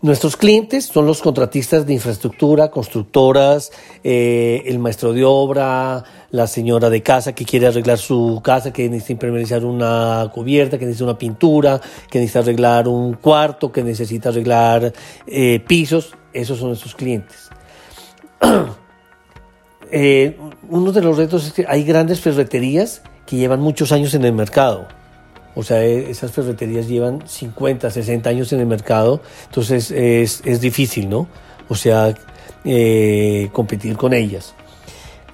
Nuestros 0.00 0.36
clientes 0.36 0.84
son 0.84 1.06
los 1.06 1.20
contratistas 1.20 1.84
de 1.84 1.94
infraestructura, 1.94 2.70
constructoras, 2.70 3.72
eh, 4.04 4.62
el 4.66 4.78
maestro 4.78 5.12
de 5.12 5.24
obra, 5.24 6.04
la 6.30 6.46
señora 6.46 6.88
de 6.88 7.02
casa 7.02 7.34
que 7.34 7.44
quiere 7.44 7.66
arreglar 7.66 7.98
su 7.98 8.40
casa, 8.44 8.72
que 8.72 8.88
necesita 8.88 9.14
impermeabilizar 9.14 9.64
una 9.64 10.30
cubierta, 10.32 10.78
que 10.78 10.84
necesita 10.84 11.04
una 11.04 11.18
pintura, 11.18 11.80
que 12.08 12.20
necesita 12.20 12.38
arreglar 12.38 12.86
un 12.86 13.14
cuarto, 13.14 13.72
que 13.72 13.82
necesita 13.82 14.28
arreglar 14.28 14.92
eh, 15.26 15.58
pisos. 15.66 16.14
Esos 16.32 16.60
son 16.60 16.68
nuestros 16.68 16.94
clientes. 16.94 17.50
Eh, 19.90 20.36
uno 20.68 20.92
de 20.92 21.00
los 21.00 21.16
retos 21.16 21.46
es 21.46 21.54
que 21.54 21.64
hay 21.66 21.82
grandes 21.82 22.20
ferreterías 22.20 23.00
que 23.24 23.36
llevan 23.36 23.60
muchos 23.60 23.90
años 23.90 24.12
en 24.12 24.22
el 24.26 24.34
mercado 24.34 24.86
o 25.58 25.64
sea, 25.64 25.82
e, 25.82 26.08
esas 26.08 26.30
ferreterías 26.30 26.86
llevan 26.86 27.24
50, 27.26 27.90
60 27.90 28.30
años 28.30 28.52
en 28.52 28.60
el 28.60 28.66
mercado, 28.66 29.20
entonces 29.46 29.90
es, 29.90 30.40
es 30.44 30.60
difícil, 30.60 31.08
¿no? 31.08 31.26
O 31.68 31.74
sea, 31.74 32.14
eh, 32.64 33.48
competir 33.52 33.96
con 33.96 34.14
ellas. 34.14 34.54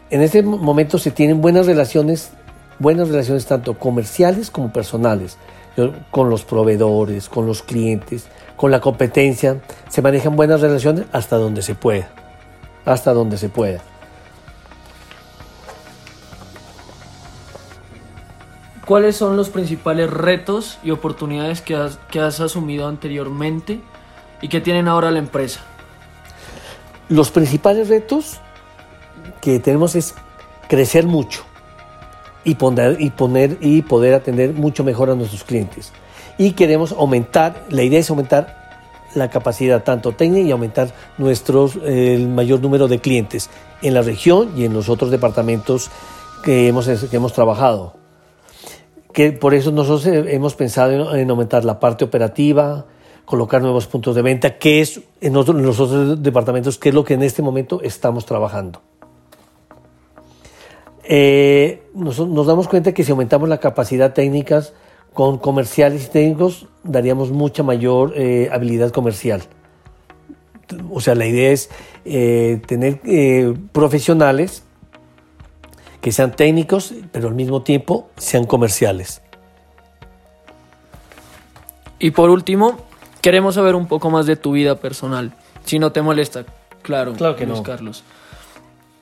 En 0.09 0.23
este 0.23 0.43
momento 0.43 0.97
se 0.97 1.11
tienen 1.11 1.43
buenas 1.43 1.67
relaciones, 1.67 2.31
buenas 2.79 3.09
relaciones 3.09 3.45
tanto 3.45 3.79
comerciales 3.79 4.51
como 4.51 4.73
personales, 4.73 5.37
con 6.11 6.31
los 6.31 6.45
proveedores, 6.45 7.29
con 7.29 7.47
los 7.47 7.63
clientes, 7.63 8.25
con 8.57 8.71
la 8.71 8.81
competencia. 8.81 9.61
Se 9.91 10.01
manejan 10.01 10.37
buenas 10.37 10.63
relaciones 10.63 11.05
hasta 11.13 11.37
donde 11.37 11.61
se 11.61 11.75
pueda, 11.75 12.09
hasta 12.87 13.13
donde 13.13 13.37
se 13.37 13.51
pueda. 13.51 13.83
¿Cuáles 18.87 19.17
son 19.17 19.39
los 19.39 19.49
principales 19.49 20.11
retos 20.11 20.79
y 20.85 20.91
oportunidades 20.91 21.63
que 21.63 21.75
has, 21.75 22.41
asumido 22.41 22.87
anteriormente 22.87 23.81
y 24.43 24.49
que 24.49 24.61
tienen 24.61 24.89
ahora 24.89 25.11
la 25.11 25.21
empresa? 25.21 25.61
Los 27.09 27.31
principales 27.31 27.89
retos 27.89 28.41
que 29.41 29.59
tenemos 29.59 29.95
es 29.95 30.15
crecer 30.69 31.07
mucho 31.07 31.45
y 32.45 32.57
poner, 32.57 33.01
y 33.01 33.09
poner 33.09 33.57
y 33.63 33.81
poder 33.81 34.13
atender 34.13 34.53
mucho 34.53 34.85
mejor 34.85 35.09
a 35.09 35.15
nuestros 35.15 35.45
clientes. 35.45 35.91
Y 36.37 36.51
queremos 36.51 36.93
aumentar, 36.93 37.65
la 37.71 37.85
idea 37.85 38.01
es 38.01 38.11
aumentar 38.11 38.65
la 39.15 39.31
capacidad 39.31 39.83
tanto 39.83 40.13
técnica 40.13 40.47
y 40.47 40.51
aumentar 40.51 40.93
nuestros, 41.17 41.77
el 41.77 42.29
mayor 42.29 42.61
número 42.61 42.87
de 42.87 43.01
clientes 43.01 43.49
en 43.81 43.95
la 43.95 44.03
región 44.03 44.53
y 44.59 44.67
en 44.67 44.75
los 44.75 44.91
otros 44.91 45.11
departamentos 45.11 45.91
que 46.43 46.69
hemos 46.69 47.33
trabajado 47.33 48.04
que 49.15 49.31
por 49.31 49.55
eso 49.55 49.71
nosotros 49.71 50.07
hemos 50.07 50.57
pensado 50.57 51.15
en, 51.15 51.31
aumentar 51.31 51.65
la 51.65 51.79
parte 51.79 52.05
operativa, 52.05 52.85
colocar 53.25 53.63
nuevos 53.63 53.87
puntos 53.87 54.17
de 54.17 54.23
venta, 54.23 54.59
que 54.59 54.81
es 54.81 55.01
en, 55.21 55.33
los 55.33 55.49
otros 55.49 56.21
departamentos, 56.21 56.79
que 56.79 56.89
es 56.89 56.95
lo 56.95 57.05
que 57.05 57.15
en 57.15 57.23
este 57.23 57.41
momento 57.41 57.81
estamos 57.81 58.27
trabajando. 58.27 58.83
Eh, 61.05 61.85
nos, 61.95 62.19
damos 62.45 62.67
cuenta 62.67 62.93
que 62.93 63.05
si 63.05 63.13
aumentamos 63.13 63.49
la 63.49 63.59
capacidad 63.59 64.13
técnica 64.13 64.65
con 65.13 65.39
comerciales 65.39 66.07
y 66.07 66.11
técnicos, 66.11 66.67
daríamos 66.83 67.31
mucha 67.31 67.63
mayor 67.63 68.15
eh, 68.17 68.49
habilidad 68.51 68.91
comercial. 68.91 69.45
O 70.91 71.01
sea, 71.01 71.15
la 71.15 71.27
idea 71.27 71.53
es 71.53 71.71
eh, 72.05 72.61
tener 72.67 73.01
profesionales 73.71 74.65
que 76.05 76.13
sean 76.13 76.33
técnicos, 76.33 76.93
pero 77.13 77.29
al 77.29 77.35
mismo 77.35 77.63
tiempo 77.63 78.11
sean 78.19 78.45
comerciales. 78.45 79.23
Y 81.99 82.11
por 82.11 82.29
último, 82.29 82.77
queremos 83.23 83.55
saber 83.55 83.75
un 83.75 83.87
poco 83.87 84.11
más 84.11 84.27
de 84.27 84.37
tu 84.37 84.53
vida 84.53 84.75
personal, 84.75 85.33
si 85.65 85.79
no 85.79 85.93
te 85.93 86.03
molesta, 86.03 86.45
claro, 86.83 87.15
claro 87.15 87.37
que 87.37 87.47
no. 87.47 87.63
Carlos. 87.63 88.05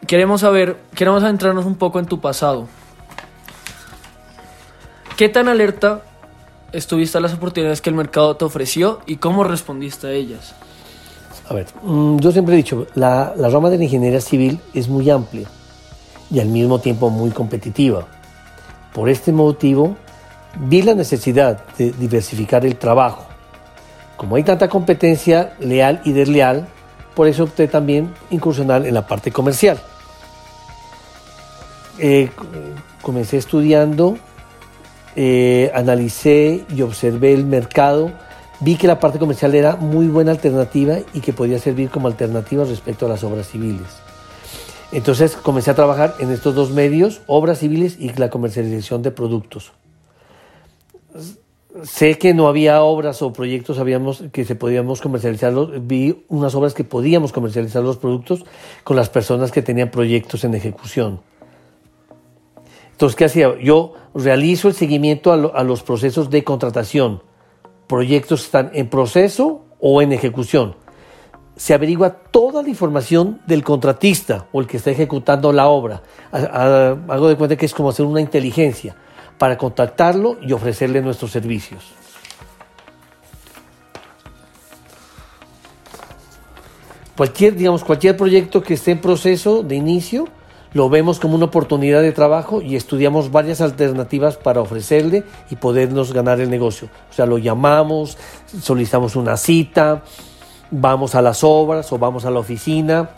Queremos 0.07 0.43
saber, 0.43 0.77
queremos 0.95 1.25
adentrarnos 1.25 1.67
un 1.67 1.75
poco 1.75 1.99
en 1.99 2.07
tu 2.07 2.21
pasado. 2.21 2.69
¿Qué 5.17 5.29
tan 5.29 5.49
alerta 5.49 6.03
estuviste 6.71 7.19
a 7.19 7.21
las 7.21 7.35
oportunidades 7.35 7.81
que 7.81 7.91
el 7.91 7.97
mercado 7.97 8.37
te 8.37 8.45
ofreció 8.45 9.01
y 9.07 9.17
cómo 9.17 9.43
respondiste 9.43 10.07
a 10.07 10.13
ellas? 10.13 10.55
A 11.49 11.55
ver, 11.55 11.67
mm, 11.83 12.19
yo 12.19 12.31
siempre 12.31 12.55
he 12.55 12.59
dicho, 12.59 12.87
la, 12.95 13.35
la 13.37 13.49
rama 13.49 13.71
de 13.71 13.79
la 13.79 13.83
ingeniería 13.83 14.21
civil 14.21 14.61
es 14.73 14.87
muy 14.87 15.11
amplia 15.11 15.49
y 16.33 16.41
al 16.41 16.49
mismo 16.49 16.81
tiempo 16.81 17.11
muy 17.11 17.31
competitiva. 17.31 18.07
Por 18.95 19.09
este 19.09 19.33
motivo, 19.33 19.97
vi 20.57 20.83
la 20.83 20.95
necesidad 20.95 21.65
de 21.77 21.93
diversificar 21.93 22.65
el 22.65 22.77
trabajo. 22.77 23.27
Como 24.17 24.37
hay 24.37 24.43
tanta 24.43 24.69
competencia 24.69 25.55
leal 25.61 26.01
y 26.05 26.13
desleal, 26.13 26.67
por 27.15 27.29
eso 27.29 27.45
opté 27.45 27.69
también 27.69 28.15
incursionar 28.31 28.87
en 28.87 28.95
la 28.95 29.07
parte 29.07 29.31
comercial. 29.31 29.79
Eh, 31.99 32.31
comencé 33.03 33.37
estudiando, 33.37 34.17
eh, 35.15 35.71
analicé 35.75 36.65
y 36.75 36.81
observé 36.83 37.35
el 37.35 37.45
mercado, 37.45 38.11
vi 38.61 38.77
que 38.77 38.87
la 38.87 38.99
parte 38.99 39.19
comercial 39.19 39.55
era 39.55 39.77
muy 39.77 40.07
buena 40.07 40.31
alternativa 40.31 40.97
y 41.13 41.21
que 41.21 41.35
podía 41.35 41.59
servir 41.59 41.91
como 41.91 42.09
alternativa 42.09 42.65
respecto 42.65 43.05
a 43.07 43.11
las 43.11 43.23
obras 43.25 43.49
civiles. 43.49 44.12
Entonces 44.93 45.37
comencé 45.37 45.71
a 45.71 45.75
trabajar 45.75 46.17
en 46.19 46.31
estos 46.31 46.55
dos 46.55 46.71
medios, 46.71 47.23
obras 47.27 47.59
civiles 47.61 47.97
y 47.99 48.13
la 48.13 48.29
comercialización 48.29 49.03
de 49.03 49.11
productos. 49.11 49.73
Sé 51.85 52.19
que 52.19 52.35
no 52.35 52.47
había 52.47 52.83
obras 52.83 53.23
o 53.23 53.33
proyectos 53.33 53.79
que 54.31 54.45
se 54.45 54.55
podíamos 54.55 55.01
comercializar, 55.01 55.55
vi 55.81 56.25
unas 56.29 56.55
obras 56.55 56.75
que 56.75 56.85
podíamos 56.85 57.33
comercializar 57.33 57.83
los 57.83 57.97
productos 57.97 58.45
con 58.85 58.95
las 58.95 59.09
personas 59.09 59.51
que 59.51 59.63
tenían 59.63 59.91
proyectos 59.91 60.45
en 60.45 60.55
ejecución. 60.55 61.21
Entonces, 62.91 63.17
¿qué 63.17 63.25
hacía? 63.25 63.59
Yo 63.59 63.95
realizo 64.15 64.69
el 64.69 64.75
seguimiento 64.75 65.33
a, 65.33 65.59
a 65.59 65.65
los 65.65 65.83
procesos 65.83 66.29
de 66.29 66.45
contratación. 66.45 67.23
Proyectos 67.87 68.45
están 68.45 68.71
en 68.75 68.91
proceso 68.91 69.65
o 69.81 70.03
en 70.03 70.13
ejecución 70.13 70.82
se 71.63 71.75
averigua 71.75 72.11
toda 72.11 72.61
la 72.61 72.69
información 72.69 73.41
del 73.47 73.63
contratista 73.63 74.47
o 74.51 74.61
el 74.61 74.67
que 74.67 74.79
está 74.79 74.91
ejecutando 74.91 75.53
la 75.53 75.69
obra. 75.69 76.03
Hago 76.33 77.29
de 77.29 77.37
cuenta 77.37 77.55
que 77.55 77.67
es 77.67 77.73
como 77.73 77.91
hacer 77.91 78.05
una 78.05 78.21
inteligencia 78.21 78.97
para 79.39 79.57
contactarlo 79.57 80.39
y 80.43 80.55
ofrecerle 80.55 81.01
nuestros 81.01 81.31
servicios. 81.31 81.85
Cualquier, 87.17 87.55
digamos, 87.55 87.85
cualquier 87.85 88.17
proyecto 88.17 88.61
que 88.61 88.75
esté 88.75 88.91
en 88.91 89.01
proceso 89.01 89.63
de 89.63 89.77
inicio, 89.77 90.27
lo 90.73 90.91
vemos 90.91 91.21
como 91.21 91.37
una 91.37 91.45
oportunidad 91.45 92.03
de 92.03 92.11
trabajo 92.11 92.61
y 92.61 92.75
estudiamos 92.75 93.31
varias 93.31 93.61
alternativas 93.61 94.37
para 94.37 94.61
ofrecerle 94.61 95.23
y 95.49 95.55
podernos 95.55 96.13
ganar 96.13 96.41
el 96.41 96.51
negocio. 96.51 96.89
O 97.09 97.13
sea, 97.13 97.25
lo 97.25 97.39
llamamos, 97.39 98.19
solicitamos 98.61 99.15
una 99.15 99.37
cita, 99.37 100.03
vamos 100.73 101.15
a 101.15 101.23
las 101.23 101.45
obras 101.45 101.93
o 101.93 101.99
vamos 101.99 102.25
a 102.25 102.31
la 102.33 102.41
oficina, 102.41 103.11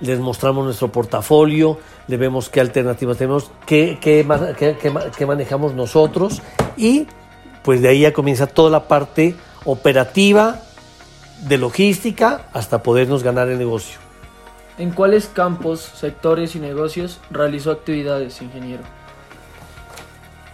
les 0.00 0.18
mostramos 0.18 0.64
nuestro 0.64 0.90
portafolio, 0.90 1.78
le 2.08 2.16
vemos 2.16 2.48
qué 2.48 2.60
alternativas 2.60 3.18
tenemos, 3.18 3.50
qué, 3.66 3.98
qué, 4.00 4.26
qué 5.16 5.26
manejamos 5.26 5.74
nosotros 5.74 6.40
y 6.78 7.06
pues 7.62 7.82
de 7.82 7.88
ahí 7.88 8.00
ya 8.00 8.14
comienza 8.14 8.46
toda 8.46 8.70
la 8.70 8.88
parte 8.88 9.34
operativa 9.66 10.60
de 11.46 11.58
logística 11.58 12.46
hasta 12.52 12.82
podernos 12.82 13.22
ganar 13.22 13.48
el 13.48 13.58
negocio. 13.58 13.98
¿En 14.76 14.90
cuáles 14.90 15.26
campos, 15.26 15.80
sectores 15.80 16.56
y 16.56 16.58
negocios 16.58 17.20
realizó 17.30 17.70
actividades, 17.70 18.42
ingeniero? 18.42 18.82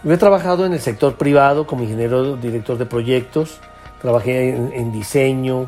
Yo 0.03 0.11
he 0.11 0.17
trabajado 0.17 0.65
en 0.65 0.73
el 0.73 0.79
sector 0.79 1.15
privado 1.15 1.65
como 1.65 1.83
ingeniero 1.83 2.35
director 2.35 2.77
de 2.77 2.85
proyectos, 2.85 3.59
trabajé 4.01 4.49
en, 4.49 4.91
diseño, 4.91 5.67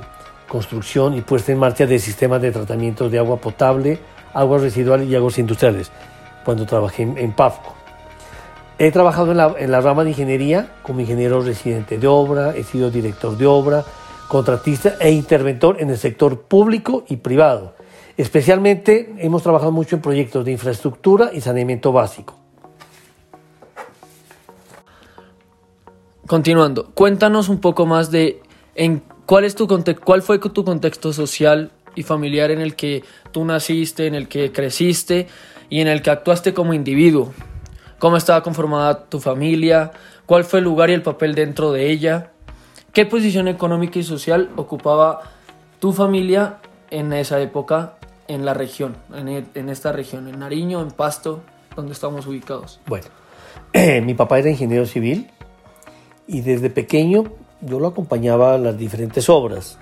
construcción 0.54 1.16
y 1.16 1.22
puesta 1.22 1.52
en 1.52 1.58
marcha 1.58 1.88
de 1.88 1.98
sistemas 1.98 2.40
de 2.40 2.52
tratamiento 2.52 3.10
de 3.10 3.18
agua 3.18 3.38
potable, 3.38 3.98
agua 4.36 4.60
residual 4.60 5.04
y 5.04 5.16
aguas 5.16 5.40
industriales, 5.40 5.90
cuando 6.46 6.68
trabajé 6.68 7.02
en, 7.02 7.32
PAFCO. 7.32 7.74
He 8.78 8.92
trabajado 8.92 9.32
en 9.32 9.38
la, 9.38 9.56
en 9.58 9.72
la, 9.72 9.82
rama 9.82 10.04
de 10.04 10.12
ingeniería 10.12 10.76
como 10.84 11.00
ingeniero 11.00 11.42
residente 11.42 11.98
de 11.98 12.06
obra, 12.06 12.56
he 12.56 12.64
sido 12.64 12.92
director 12.92 13.36
de 13.36 13.48
obra, 13.48 13.84
contratista 14.28 14.94
e 15.00 15.10
interventor 15.10 15.78
en 15.80 15.90
el 15.90 15.98
sector 15.98 16.42
público 16.42 17.04
y 17.08 17.18
privado 17.18 17.74
Especialmente 18.16 19.16
hemos 19.18 19.42
trabajado 19.42 19.72
mucho 19.72 19.96
en 19.96 20.04
proyectos 20.04 20.46
de 20.46 20.52
infraestructura 20.52 21.32
y 21.34 21.42
saneamiento 21.42 21.92
básico. 21.92 22.36
Continuando, 26.28 26.92
cuéntanos 26.94 27.50
un 27.50 27.60
poco 27.60 27.88
más 27.88 28.12
de 28.12 28.40
en 28.76 29.02
cuál 29.34 29.46
es 29.46 29.56
tu 29.56 29.68
cuál 30.06 30.22
fue 30.22 30.38
tu 30.38 30.64
contexto 30.64 31.12
social 31.12 31.72
y 31.96 32.04
familiar 32.04 32.52
en 32.52 32.62
el 32.62 32.76
que 32.76 33.04
tú 33.32 33.44
naciste, 33.44 34.06
en 34.06 34.14
el 34.14 34.28
que 34.28 34.52
creciste 34.52 35.28
y 35.72 35.82
en 35.82 35.88
el 35.88 36.04
que 36.04 36.12
actuaste 36.12 36.54
como 36.54 36.76
individuo. 36.76 37.34
¿Cómo 37.98 38.16
estaba 38.16 38.44
conformada 38.44 39.06
tu 39.06 39.20
familia? 39.20 39.92
¿Cuál 40.28 40.44
fue 40.44 40.60
el 40.60 40.66
lugar 40.66 40.92
y 40.92 40.94
el 40.94 41.02
papel 41.02 41.34
dentro 41.34 41.72
de 41.72 41.90
ella? 41.90 42.30
¿Qué 42.94 43.08
posición 43.08 43.48
económica 43.48 43.98
y 43.98 44.04
social 44.04 44.52
ocupaba 44.56 45.22
tu 45.80 45.94
familia 45.94 46.60
en 46.92 47.12
esa 47.12 47.42
época 47.42 47.96
en 48.28 48.46
la 48.46 48.54
región, 48.54 48.98
e, 49.16 49.46
en, 49.56 49.70
esta 49.70 49.92
región, 49.92 50.28
en 50.28 50.38
Nariño, 50.38 50.80
en 50.80 50.92
Pasto, 50.92 51.42
donde 51.76 51.94
estamos 51.94 52.28
ubicados? 52.28 52.80
Bueno, 52.86 53.08
mi 54.04 54.14
papá 54.14 54.38
era 54.38 54.52
ingeniero 54.52 54.86
civil 54.86 55.32
y 56.28 56.42
desde 56.42 56.70
pequeño 56.70 57.34
yo 57.66 57.80
lo 57.80 57.88
acompañaba 57.88 58.56
a 58.56 58.58
las 58.58 58.78
diferentes 58.78 59.30
obras. 59.30 59.78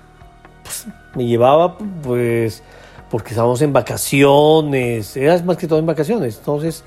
Pues, 0.62 0.86
me 1.14 1.26
llevaba, 1.26 1.76
pues, 2.02 2.62
porque 3.10 3.30
estábamos 3.30 3.60
en 3.62 3.72
vacaciones, 3.72 5.16
era 5.16 5.40
más 5.42 5.56
que 5.56 5.66
todo 5.66 5.78
en 5.78 5.86
vacaciones, 5.86 6.38
entonces 6.38 6.84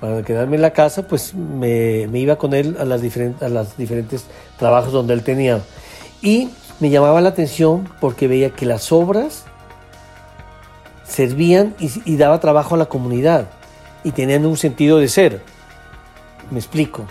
para 0.00 0.22
quedarme 0.22 0.56
en 0.56 0.62
la 0.62 0.72
casa, 0.72 1.06
pues 1.06 1.34
me, 1.34 2.06
iba 2.12 2.36
con 2.36 2.54
él 2.54 2.76
a 2.78 2.84
las, 2.84 3.00
diferentes, 3.00 3.76
diferentes 3.76 4.24
trabajos 4.58 4.92
donde 4.92 5.14
él 5.14 5.22
tenía. 5.22 5.60
Y 6.22 6.50
me 6.80 6.90
llamaba 6.90 7.20
la 7.20 7.30
atención 7.30 7.88
porque 8.00 8.28
veía 8.28 8.50
que 8.50 8.66
las 8.66 8.92
obras 8.92 9.44
servían 11.04 11.74
y, 11.78 12.16
daba 12.16 12.40
trabajo 12.40 12.74
a 12.74 12.78
la 12.78 12.86
comunidad 12.86 13.46
y 14.04 14.10
tenían 14.10 14.44
un 14.44 14.56
sentido 14.56 14.98
de 14.98 15.08
ser. 15.08 15.40
Me 16.50 16.58
explico. 16.58 17.04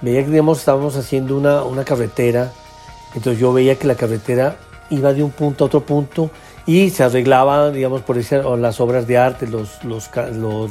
Veía 0.00 0.24
que 0.24 0.38
estábamos 0.52 0.96
haciendo 0.96 1.36
una, 1.36 1.64
una 1.64 1.84
carretera, 1.84 2.52
entonces 3.14 3.40
yo 3.40 3.52
veía 3.52 3.76
que 3.76 3.86
la 3.86 3.94
carretera 3.94 4.56
iba 4.90 5.12
de 5.12 5.22
un 5.22 5.30
punto 5.30 5.64
a 5.64 5.66
otro 5.66 5.80
punto 5.84 6.30
y 6.66 6.90
se 6.90 7.02
arreglaba, 7.02 7.70
digamos, 7.70 8.02
por 8.02 8.18
eso 8.18 8.56
las 8.56 8.80
obras 8.80 9.06
de 9.06 9.18
arte, 9.18 9.46
los, 9.46 9.82
los, 9.84 10.10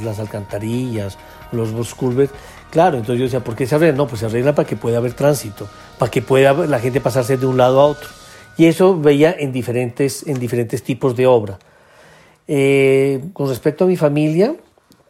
las 0.02 0.18
alcantarillas, 0.18 1.18
los, 1.52 1.72
los 1.72 1.94
Claro, 2.70 2.98
entonces 2.98 3.18
yo 3.18 3.24
decía, 3.24 3.40
¿por 3.40 3.56
qué 3.56 3.66
se 3.66 3.74
arregla? 3.74 3.96
No, 3.96 4.06
pues 4.06 4.20
se 4.20 4.26
arregla 4.26 4.54
para 4.54 4.66
que 4.66 4.76
pueda 4.76 4.98
haber 4.98 5.14
tránsito, 5.14 5.66
para 5.98 6.10
que 6.10 6.22
pueda 6.22 6.52
la 6.52 6.78
gente 6.78 7.00
pasarse 7.00 7.36
de 7.36 7.46
un 7.46 7.56
lado 7.56 7.80
a 7.80 7.84
otro. 7.86 8.08
Y 8.56 8.66
eso 8.66 8.98
veía 8.98 9.34
en 9.36 9.52
diferentes, 9.52 10.26
en 10.26 10.38
diferentes 10.38 10.82
tipos 10.82 11.16
de 11.16 11.26
obra. 11.26 11.58
Eh, 12.46 13.22
con 13.32 13.48
respecto 13.48 13.84
a 13.84 13.86
mi 13.88 13.96
familia, 13.96 14.54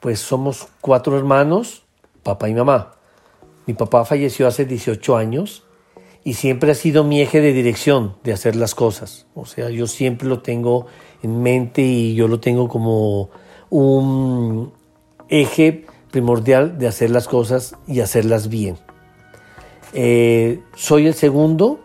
pues 0.00 0.20
somos 0.20 0.68
cuatro 0.80 1.18
hermanos, 1.18 1.82
papá 2.22 2.48
y 2.48 2.54
mamá. 2.54 2.94
Mi 3.66 3.74
papá 3.74 4.04
falleció 4.04 4.48
hace 4.48 4.64
18 4.64 5.16
años 5.16 5.64
y 6.24 6.34
siempre 6.34 6.72
ha 6.72 6.74
sido 6.74 7.04
mi 7.04 7.20
eje 7.20 7.40
de 7.40 7.52
dirección 7.52 8.16
de 8.24 8.32
hacer 8.32 8.56
las 8.56 8.74
cosas. 8.74 9.26
O 9.34 9.46
sea, 9.46 9.70
yo 9.70 9.86
siempre 9.86 10.28
lo 10.28 10.40
tengo 10.40 10.86
en 11.22 11.42
mente 11.42 11.82
y 11.82 12.14
yo 12.14 12.28
lo 12.28 12.40
tengo 12.40 12.68
como 12.68 13.30
un 13.70 14.72
eje 15.28 15.86
primordial 16.10 16.78
de 16.78 16.88
hacer 16.88 17.10
las 17.10 17.28
cosas 17.28 17.74
y 17.86 18.00
hacerlas 18.00 18.48
bien. 18.48 18.76
Eh, 19.92 20.60
soy 20.76 21.06
el 21.06 21.14
segundo 21.14 21.80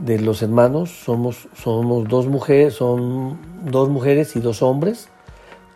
de 0.00 0.18
los 0.18 0.42
hermanos, 0.42 0.90
somos, 1.04 1.48
somos 1.54 2.08
dos 2.08 2.26
mujeres, 2.26 2.74
son 2.74 3.38
dos 3.70 3.88
mujeres 3.88 4.34
y 4.36 4.40
dos 4.40 4.62
hombres, 4.62 5.08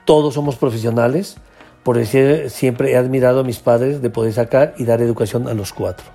todos 0.07 0.35
somos 0.35 0.57
profesionales, 0.57 1.37
por 1.83 1.99
eso 1.99 2.49
siempre 2.49 2.93
he 2.93 2.97
admirado 2.97 3.41
a 3.41 3.45
mis 3.45 3.59
padres 3.59 4.01
de 4.01 4.09
poder 4.09 4.33
sacar 4.33 4.75
y 4.79 4.85
dar 4.85 5.03
educación 5.03 5.47
a 5.49 5.55
los 5.55 5.73
cuatro. 5.73 6.14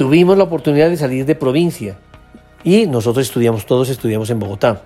Tuvimos 0.00 0.38
la 0.38 0.44
oportunidad 0.44 0.88
de 0.88 0.96
salir 0.96 1.26
de 1.26 1.34
provincia 1.34 1.98
y 2.64 2.86
nosotros 2.86 3.26
estudiamos, 3.26 3.66
todos 3.66 3.90
estudiamos 3.90 4.30
en 4.30 4.38
Bogotá. 4.38 4.80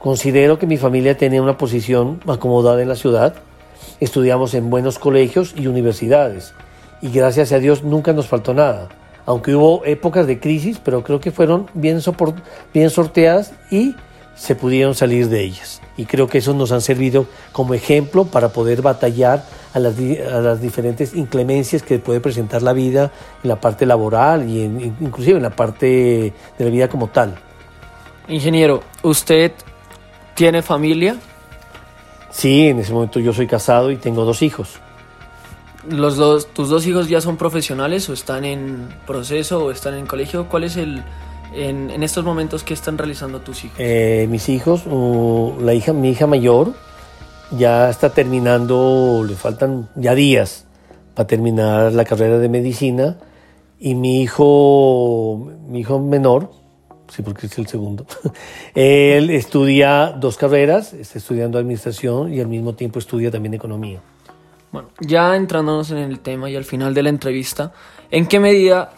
Considero 0.00 0.58
que 0.58 0.66
mi 0.66 0.76
familia 0.76 1.16
tenía 1.16 1.40
una 1.40 1.56
posición 1.56 2.18
acomodada 2.26 2.82
en 2.82 2.88
la 2.88 2.96
ciudad, 2.96 3.34
estudiamos 4.00 4.54
en 4.54 4.70
buenos 4.70 4.98
colegios 4.98 5.54
y 5.56 5.68
universidades. 5.68 6.52
Y 7.00 7.10
gracias 7.10 7.52
a 7.52 7.60
Dios 7.60 7.84
nunca 7.84 8.12
nos 8.12 8.26
faltó 8.26 8.54
nada. 8.54 8.88
Aunque 9.24 9.54
hubo 9.54 9.84
épocas 9.84 10.26
de 10.26 10.40
crisis, 10.40 10.80
pero 10.82 11.04
creo 11.04 11.20
que 11.20 11.30
fueron 11.30 11.68
bien, 11.74 12.00
bien 12.74 12.90
sorteadas 12.90 13.52
y 13.70 13.94
se 14.38 14.54
pudieron 14.54 14.94
salir 14.94 15.28
de 15.28 15.42
ellas. 15.42 15.82
Y 15.96 16.06
creo 16.06 16.28
que 16.28 16.38
eso 16.38 16.54
nos 16.54 16.70
han 16.70 16.80
servido 16.80 17.26
como 17.52 17.74
ejemplo 17.74 18.24
para 18.24 18.50
poder 18.50 18.82
batallar 18.82 19.44
a 19.74 19.78
las, 19.80 19.96
a 19.98 20.40
las 20.40 20.60
diferentes 20.60 21.14
inclemencias 21.14 21.82
que 21.82 21.98
puede 21.98 22.20
presentar 22.20 22.62
la 22.62 22.72
vida 22.72 23.10
en 23.42 23.48
la 23.48 23.60
parte 23.60 23.84
laboral 23.84 24.48
y 24.48 24.62
inclusive 24.62 25.36
en 25.36 25.42
la 25.42 25.50
parte 25.50 26.32
de 26.58 26.64
la 26.64 26.70
vida 26.70 26.88
como 26.88 27.08
tal. 27.08 27.34
Ingeniero, 28.28 28.82
¿usted 29.02 29.52
tiene 30.34 30.62
familia? 30.62 31.16
Sí, 32.30 32.68
en 32.68 32.78
ese 32.78 32.92
momento 32.92 33.18
yo 33.18 33.32
soy 33.32 33.46
casado 33.46 33.90
y 33.90 33.96
tengo 33.96 34.24
dos 34.24 34.42
hijos 34.42 34.78
los 35.90 36.16
dos, 36.16 36.48
tus 36.48 36.68
dos 36.68 36.86
hijos 36.86 37.08
ya 37.08 37.20
son 37.20 37.36
profesionales 37.36 38.08
o 38.08 38.12
están 38.12 38.44
en 38.44 38.88
proceso 39.06 39.64
o 39.64 39.70
están 39.70 39.94
en 39.94 40.06
colegio. 40.06 40.46
¿Cuál 40.46 40.64
es 40.64 40.76
el, 40.76 41.02
en, 41.58 41.90
en 41.90 42.02
estos 42.02 42.24
momentos 42.24 42.62
que 42.64 42.74
están 42.74 42.96
realizando 42.98 43.40
tus 43.40 43.64
hijos? 43.64 43.76
Eh, 43.78 44.26
mis 44.30 44.48
hijos, 44.48 44.84
la 45.60 45.74
hija, 45.74 45.92
mi 45.92 46.10
hija 46.10 46.26
mayor 46.26 46.74
ya 47.56 47.88
está 47.88 48.10
terminando, 48.10 49.24
le 49.26 49.34
faltan 49.34 49.88
ya 49.96 50.14
días 50.14 50.66
para 51.14 51.26
terminar 51.26 51.92
la 51.92 52.04
carrera 52.04 52.38
de 52.38 52.48
medicina 52.48 53.16
y 53.78 53.94
mi 53.94 54.22
hijo, 54.22 55.50
mi 55.66 55.80
hijo 55.80 55.98
menor, 55.98 56.50
sí 57.08 57.22
porque 57.22 57.46
es 57.46 57.58
el 57.58 57.66
segundo, 57.66 58.06
él 58.74 59.30
estudia 59.30 60.12
dos 60.12 60.36
carreras, 60.36 60.92
está 60.92 61.18
estudiando 61.18 61.58
administración 61.58 62.32
y 62.32 62.40
al 62.40 62.48
mismo 62.48 62.74
tiempo 62.74 62.98
estudia 62.98 63.30
también 63.30 63.54
economía. 63.54 64.00
Bueno, 64.70 64.90
ya 65.00 65.34
entrándonos 65.34 65.90
en 65.92 65.98
el 65.98 66.20
tema 66.20 66.50
y 66.50 66.56
al 66.56 66.64
final 66.64 66.92
de 66.92 67.02
la 67.02 67.08
entrevista, 67.08 67.72
¿en 68.10 68.26
qué 68.26 68.38
medida 68.38 68.92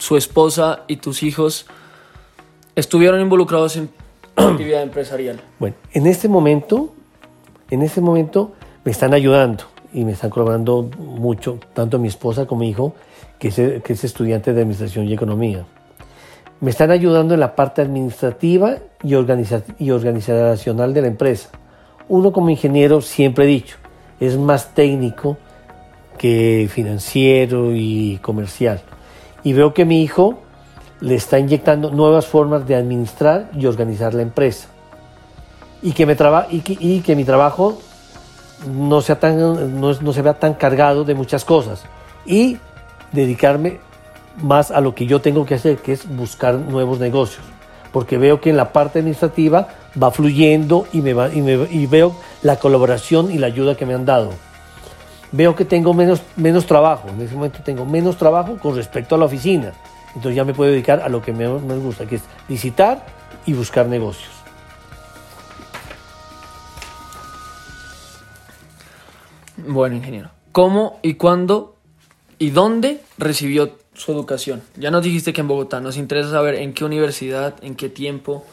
su 0.00 0.16
esposa 0.16 0.84
y 0.88 0.96
tus 0.96 1.22
hijos 1.22 1.66
estuvieron 2.74 3.20
involucrados 3.20 3.76
en 3.76 3.90
actividad 4.36 4.82
empresarial? 4.82 5.40
Bueno, 5.58 5.76
en 5.92 6.06
este 6.06 6.28
momento, 6.28 6.92
en 7.70 7.82
este 7.82 8.00
momento 8.00 8.52
me 8.82 8.92
están 8.92 9.12
ayudando 9.12 9.64
y 9.92 10.04
me 10.04 10.12
están 10.12 10.30
colaborando 10.30 10.88
mucho, 10.98 11.60
tanto 11.74 11.98
mi 11.98 12.08
esposa 12.08 12.46
como 12.46 12.60
mi 12.60 12.70
hijo, 12.70 12.94
que 13.38 13.48
es, 13.48 13.56
que 13.56 13.92
es 13.92 14.04
estudiante 14.04 14.54
de 14.54 14.62
Administración 14.62 15.06
y 15.06 15.12
Economía. 15.12 15.66
Me 16.60 16.70
están 16.70 16.90
ayudando 16.90 17.34
en 17.34 17.40
la 17.40 17.54
parte 17.54 17.82
administrativa 17.82 18.76
y, 19.02 19.14
y 19.78 19.90
organizacional 19.90 20.94
de 20.94 21.02
la 21.02 21.08
empresa. 21.08 21.50
Uno 22.08 22.32
como 22.32 22.50
ingeniero 22.50 23.02
siempre 23.02 23.44
he 23.44 23.48
dicho, 23.48 23.76
es 24.18 24.38
más 24.38 24.74
técnico 24.74 25.36
que 26.16 26.68
financiero 26.70 27.74
y 27.74 28.18
comercial. 28.22 28.82
Y 29.42 29.52
veo 29.52 29.72
que 29.72 29.84
mi 29.84 30.02
hijo 30.02 30.38
le 31.00 31.14
está 31.14 31.38
inyectando 31.38 31.90
nuevas 31.90 32.26
formas 32.26 32.66
de 32.66 32.76
administrar 32.76 33.50
y 33.56 33.66
organizar 33.66 34.14
la 34.14 34.22
empresa. 34.22 34.68
y 35.82 35.92
que, 35.92 37.16
mi 37.16 37.24
trabajo 37.24 37.78
no, 38.66 39.00
sea 39.00 39.18
tan, 39.18 39.80
no, 39.80 40.12
se 40.12 40.22
vea 40.22 40.34
tan 40.34 40.54
cargado 40.54 41.04
de 41.04 41.14
muchas 41.14 41.44
cosas 41.44 41.84
y 42.26 42.58
dedicarme 43.12 43.80
más 44.42 44.70
a 44.70 44.80
lo 44.80 44.94
que 44.94 45.06
yo 45.06 45.20
tengo 45.20 45.46
que 45.46 45.54
hacer, 45.54 45.78
que 45.78 45.92
es 45.92 46.06
buscar 46.06 46.54
nuevos 46.54 46.98
negocios, 46.98 47.44
porque 47.92 48.18
veo 48.18 48.40
que 48.40 48.50
en 48.50 48.56
la 48.56 48.72
parte 48.72 48.98
administrativa 48.98 49.68
va 50.00 50.10
fluyendo 50.10 50.86
y 50.92 51.00
veo 51.86 52.14
la 52.42 52.56
colaboración 52.56 53.30
y 53.30 53.38
la 53.38 53.46
ayuda 53.46 53.74
que 53.74 53.86
me 53.86 53.94
han 53.94 54.04
dado. 54.04 54.30
Veo 55.32 55.54
que 55.54 55.64
tengo 55.64 55.94
menos, 55.94 56.22
menos 56.36 56.66
trabajo, 56.66 57.08
en 57.08 57.20
ese 57.20 57.34
momento 57.34 57.60
tengo 57.64 57.86
menos 57.86 58.16
trabajo 58.16 58.58
con 58.58 58.74
respecto 58.74 59.14
a 59.14 59.18
la 59.18 59.26
oficina, 59.26 59.72
entonces 60.08 60.34
ya 60.34 60.44
me 60.44 60.54
puedo 60.54 60.72
dedicar 60.72 61.00
a 61.00 61.08
lo 61.08 61.22
que 61.22 61.32
me, 61.32 61.46
me 61.46 61.76
gusta, 61.76 62.04
que 62.06 62.16
es 62.16 62.22
visitar 62.48 63.06
y 63.46 63.52
buscar 63.52 63.86
negocios. 63.86 64.32
Bueno, 69.56 69.94
ingeniero, 69.94 70.30
¿cómo 70.50 70.98
y 71.02 71.14
cuándo 71.14 71.76
y 72.40 72.50
dónde 72.50 73.00
recibió 73.16 73.76
su 73.94 74.10
educación? 74.10 74.62
Ya 74.76 74.90
nos 74.90 75.04
dijiste 75.04 75.32
que 75.32 75.42
en 75.42 75.48
Bogotá, 75.48 75.80
nos 75.80 75.96
interesa 75.96 76.30
saber 76.30 76.56
en 76.56 76.72
qué 76.72 76.84
universidad, 76.84 77.54
en 77.62 77.76
qué 77.76 77.88
tiempo, 77.88 78.44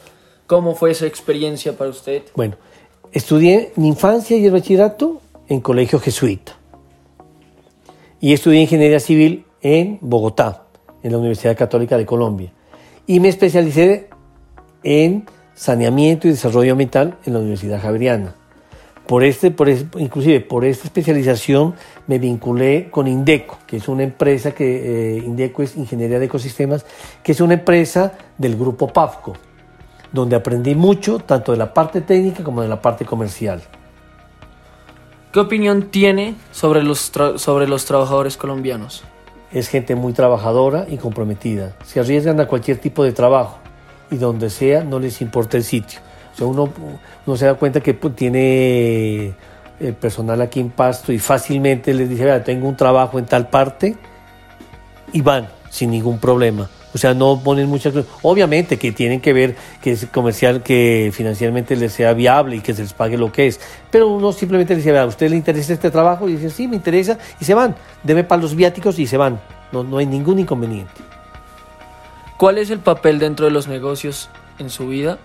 cómo 0.46 0.76
fue 0.76 0.92
esa 0.92 1.08
experiencia 1.08 1.76
para 1.76 1.90
usted. 1.90 2.22
Bueno, 2.36 2.56
estudié 3.14 3.72
mi 3.78 3.88
infancia 3.88 4.38
y 4.38 4.46
el 4.46 4.52
bachillerato 4.52 5.22
en 5.48 5.62
colegio 5.62 6.00
jesuita 6.00 6.58
y 8.20 8.34
estudié 8.34 8.62
ingeniería 8.62 9.00
civil 9.00 9.46
en 9.62 10.00
Bogotá, 10.02 10.66
en 11.04 11.12
la 11.12 11.18
Universidad 11.18 11.58
Católica 11.58 11.98
de 11.98 12.06
Colombia. 12.06 12.54
Y 13.06 13.20
me 13.20 13.30
especialicé 13.30 14.10
en 14.84 15.26
saneamiento 15.54 16.28
y 16.28 16.32
desarrollo 16.32 16.72
ambiental 16.72 17.18
en 17.26 17.34
la 17.34 17.40
Universidad 17.40 17.82
Javeriana. 17.82 18.36
Por 19.08 19.24
este, 19.24 19.52
por 19.52 19.70
inclusive 19.70 20.42
por 20.42 20.66
esta 20.66 20.86
especialización 20.86 21.76
me 22.08 22.20
vinculé 22.20 22.90
con 22.92 23.08
Indeco, 23.08 23.58
que 23.66 23.78
es 23.78 23.88
una 23.88 24.04
empresa 24.04 24.52
que 24.52 25.16
eh, 25.16 25.18
Indeco 25.20 25.64
es 25.64 25.78
Ingeniería 25.78 26.20
de 26.20 26.26
Ecosistemas, 26.26 26.86
que 27.24 27.32
es 27.32 27.40
una 27.40 27.54
empresa 27.54 28.18
del 28.38 28.58
grupo 28.58 28.88
PAFCO, 28.88 29.34
donde 30.12 30.36
aprendí 30.36 30.76
mucho 30.76 31.20
tanto 31.20 31.54
de 31.54 31.58
la 31.58 31.74
parte 31.74 32.02
técnica 32.02 32.44
como 32.44 32.62
de 32.62 32.68
la 32.68 32.82
parte 32.82 33.06
comercial. 33.06 33.62
¿Qué 35.38 35.42
opinión 35.42 35.92
tiene 35.92 36.34
sobre 36.52 36.82
los, 36.82 37.12
sobre 37.36 37.68
los 37.68 37.86
trabajadores 37.86 38.38
colombianos? 38.38 39.04
Es 39.52 39.68
gente 39.68 39.94
muy 39.94 40.12
trabajadora 40.12 40.88
y 40.90 40.98
comprometida. 40.98 41.76
Se 41.86 42.00
arriesgan 42.00 42.40
a 42.40 42.48
cualquier 42.48 42.80
tipo 42.80 43.04
de 43.04 43.12
trabajo 43.12 43.60
y 44.10 44.16
donde 44.16 44.50
sea 44.50 44.84
no 44.84 44.98
les 44.98 45.22
importa 45.22 45.56
el 45.56 45.64
sitio 45.64 46.00
uno, 46.44 46.72
se 47.38 47.46
da 47.46 47.54
cuenta 47.54 47.82
que 47.82 47.94
pues, 47.94 48.16
tiene 48.16 49.36
el 49.80 49.94
personal 49.94 50.42
aquí 50.42 50.60
en 50.60 50.72
Pasto 50.72 51.12
y 51.12 51.20
fácilmente 51.20 51.94
les 51.94 52.10
dice, 52.10 52.26
Vea, 52.26 52.44
tengo 52.44 52.68
un 52.68 52.76
trabajo 52.76 53.20
en 53.20 53.28
tal 53.28 53.48
parte 53.48 53.96
y 55.14 55.22
van 55.22 55.50
sin 55.70 55.92
ningún 55.92 56.18
problema. 56.18 56.68
O 56.98 57.00
sea, 57.00 57.14
no 57.14 57.40
ponen 57.44 57.70
muchas. 57.70 57.94
Obviamente 58.24 58.80
que 58.80 58.92
tienen 58.92 59.22
que 59.22 59.32
ver 59.32 59.56
que 59.84 59.92
es 59.92 60.08
comercial, 60.08 60.64
que 60.64 61.12
financieramente 61.14 61.76
les 61.76 61.94
sea 61.94 62.14
viable 62.14 62.56
y 62.56 62.62
que 62.62 62.74
se 62.74 62.82
les 62.82 62.94
pague 62.94 63.20
lo 63.20 63.32
que 63.32 63.46
es. 63.46 63.60
Pero 63.92 64.08
uno 64.08 64.34
simplemente 64.34 64.74
le 64.74 64.78
dice, 64.78 64.98
¿a 64.98 65.06
usted 65.06 65.30
le 65.30 65.36
interesa 65.36 65.74
este 65.74 65.92
trabajo? 65.92 66.28
Y 66.28 66.38
dice, 66.38 66.50
sí, 66.50 66.68
me 66.68 66.76
interesa. 66.76 67.20
Y 67.40 67.46
se 67.46 67.54
van. 67.54 67.76
Deme 68.02 68.24
para 68.24 68.42
los 68.42 68.56
viáticos 68.56 68.98
y 68.98 69.06
se 69.06 69.16
van. 69.16 69.40
No, 69.72 69.84
no 69.84 70.00
hay 70.00 70.08
ningún 70.08 70.40
inconveniente. 70.40 70.92
¿Cuál 72.36 72.58
es 72.58 72.72
el 72.72 72.80
papel 72.80 73.20
dentro 73.20 73.46
de 73.46 73.52
los 73.52 73.68
negocios 73.68 74.32
en 74.58 74.72
su 74.72 74.88
vida? 74.88 75.20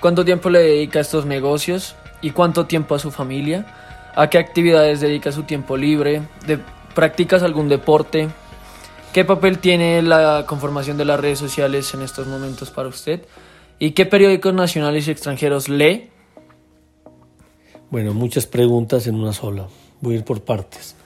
¿Cuánto 0.00 0.24
tiempo 0.24 0.50
le 0.50 0.58
dedica 0.58 0.98
a 0.98 1.02
estos 1.02 1.24
negocios? 1.24 1.94
¿Y 2.20 2.30
cuánto 2.30 2.66
tiempo 2.66 2.96
a 2.96 2.98
su 2.98 3.12
familia? 3.12 3.64
¿A 4.16 4.28
qué 4.28 4.38
actividades 4.38 5.00
dedica 5.00 5.30
su 5.30 5.44
tiempo 5.44 5.76
libre? 5.76 6.22
¿De, 6.48 6.58
¿Practicas 6.96 7.44
algún 7.44 7.68
deporte? 7.68 8.28
¿Qué 9.12 9.26
papel 9.26 9.58
tiene 9.58 10.00
la 10.00 10.46
conformación 10.46 10.96
de 10.96 11.04
las 11.04 11.20
redes 11.20 11.38
sociales 11.38 11.92
en 11.92 12.00
estos 12.00 12.26
momentos 12.26 12.70
para 12.70 12.88
usted? 12.88 13.20
¿Y 13.78 13.90
qué 13.90 14.06
periódicos 14.06 14.54
nacionales 14.54 15.06
y 15.06 15.10
extranjeros 15.10 15.68
lee? 15.68 16.08
Bueno, 17.90 18.14
muchas 18.14 18.46
preguntas 18.46 19.06
en 19.06 19.16
una 19.16 19.34
sola. 19.34 19.68
Voy 20.00 20.14
a 20.14 20.18
ir 20.18 20.24
por 20.24 20.40
partes. 20.40 20.96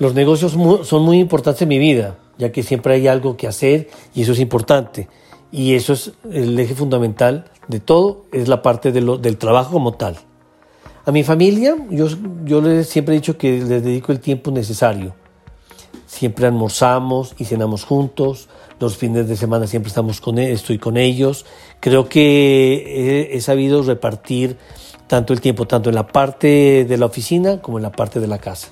Los 0.00 0.12
negocios 0.12 0.56
son 0.88 1.02
muy 1.02 1.20
importantes 1.20 1.62
en 1.62 1.68
mi 1.68 1.78
vida, 1.78 2.18
ya 2.36 2.50
que 2.50 2.64
siempre 2.64 2.94
hay 2.94 3.06
algo 3.06 3.36
que 3.36 3.46
hacer 3.46 3.90
y 4.12 4.22
eso 4.22 4.32
es 4.32 4.40
importante. 4.40 5.08
Y 5.52 5.74
eso 5.74 5.92
es 5.92 6.14
el 6.28 6.58
eje 6.58 6.74
fundamental 6.74 7.44
de 7.68 7.78
todo, 7.78 8.24
es 8.32 8.48
la 8.48 8.60
parte 8.60 8.90
de 8.90 9.02
lo, 9.02 9.18
del 9.18 9.36
trabajo 9.36 9.70
como 9.70 9.92
tal. 9.92 10.16
A 11.04 11.12
mi 11.12 11.22
familia, 11.22 11.76
yo, 11.90 12.08
yo 12.44 12.60
les 12.60 12.88
siempre 12.88 13.14
he 13.14 13.18
dicho 13.18 13.38
que 13.38 13.60
les 13.60 13.84
dedico 13.84 14.10
el 14.10 14.18
tiempo 14.18 14.50
necesario. 14.50 15.14
Siempre 16.16 16.46
almorzamos 16.46 17.34
y 17.36 17.44
cenamos 17.44 17.84
juntos, 17.84 18.48
los 18.80 18.96
fines 18.96 19.28
de 19.28 19.36
semana 19.36 19.66
siempre 19.66 19.88
estamos 19.88 20.22
con, 20.22 20.38
e, 20.38 20.50
estoy 20.50 20.78
con 20.78 20.96
ellos. 20.96 21.44
Creo 21.78 22.08
que 22.08 23.28
he, 23.34 23.40
sabido 23.42 23.82
repartir 23.82 24.56
tanto 25.08 25.34
el 25.34 25.42
tiempo, 25.42 25.66
tanto 25.66 25.90
en 25.90 25.94
la 25.94 26.06
parte 26.06 26.86
de 26.88 26.96
la 26.96 27.04
oficina 27.04 27.60
como 27.60 27.76
en 27.76 27.82
la 27.82 27.92
parte 27.92 28.18
de 28.18 28.28
la 28.28 28.38
casa. 28.38 28.68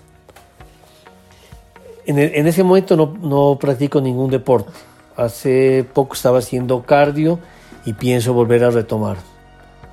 En, 2.07 2.19
en 2.19 2.47
ese 2.47 2.63
momento 2.63 2.97
no, 2.97 3.15
no 3.21 3.59
practico 3.61 4.01
ningún 4.01 4.31
deporte 4.31 4.73
Hace 5.15 5.85
poco 5.93 6.15
estaba 6.15 6.39
haciendo 6.39 6.85
cardio 6.85 7.41
y 7.85 7.93
pienso 7.93 8.33
volver 8.33 8.65
a 8.65 8.71
retomar. 8.71 9.19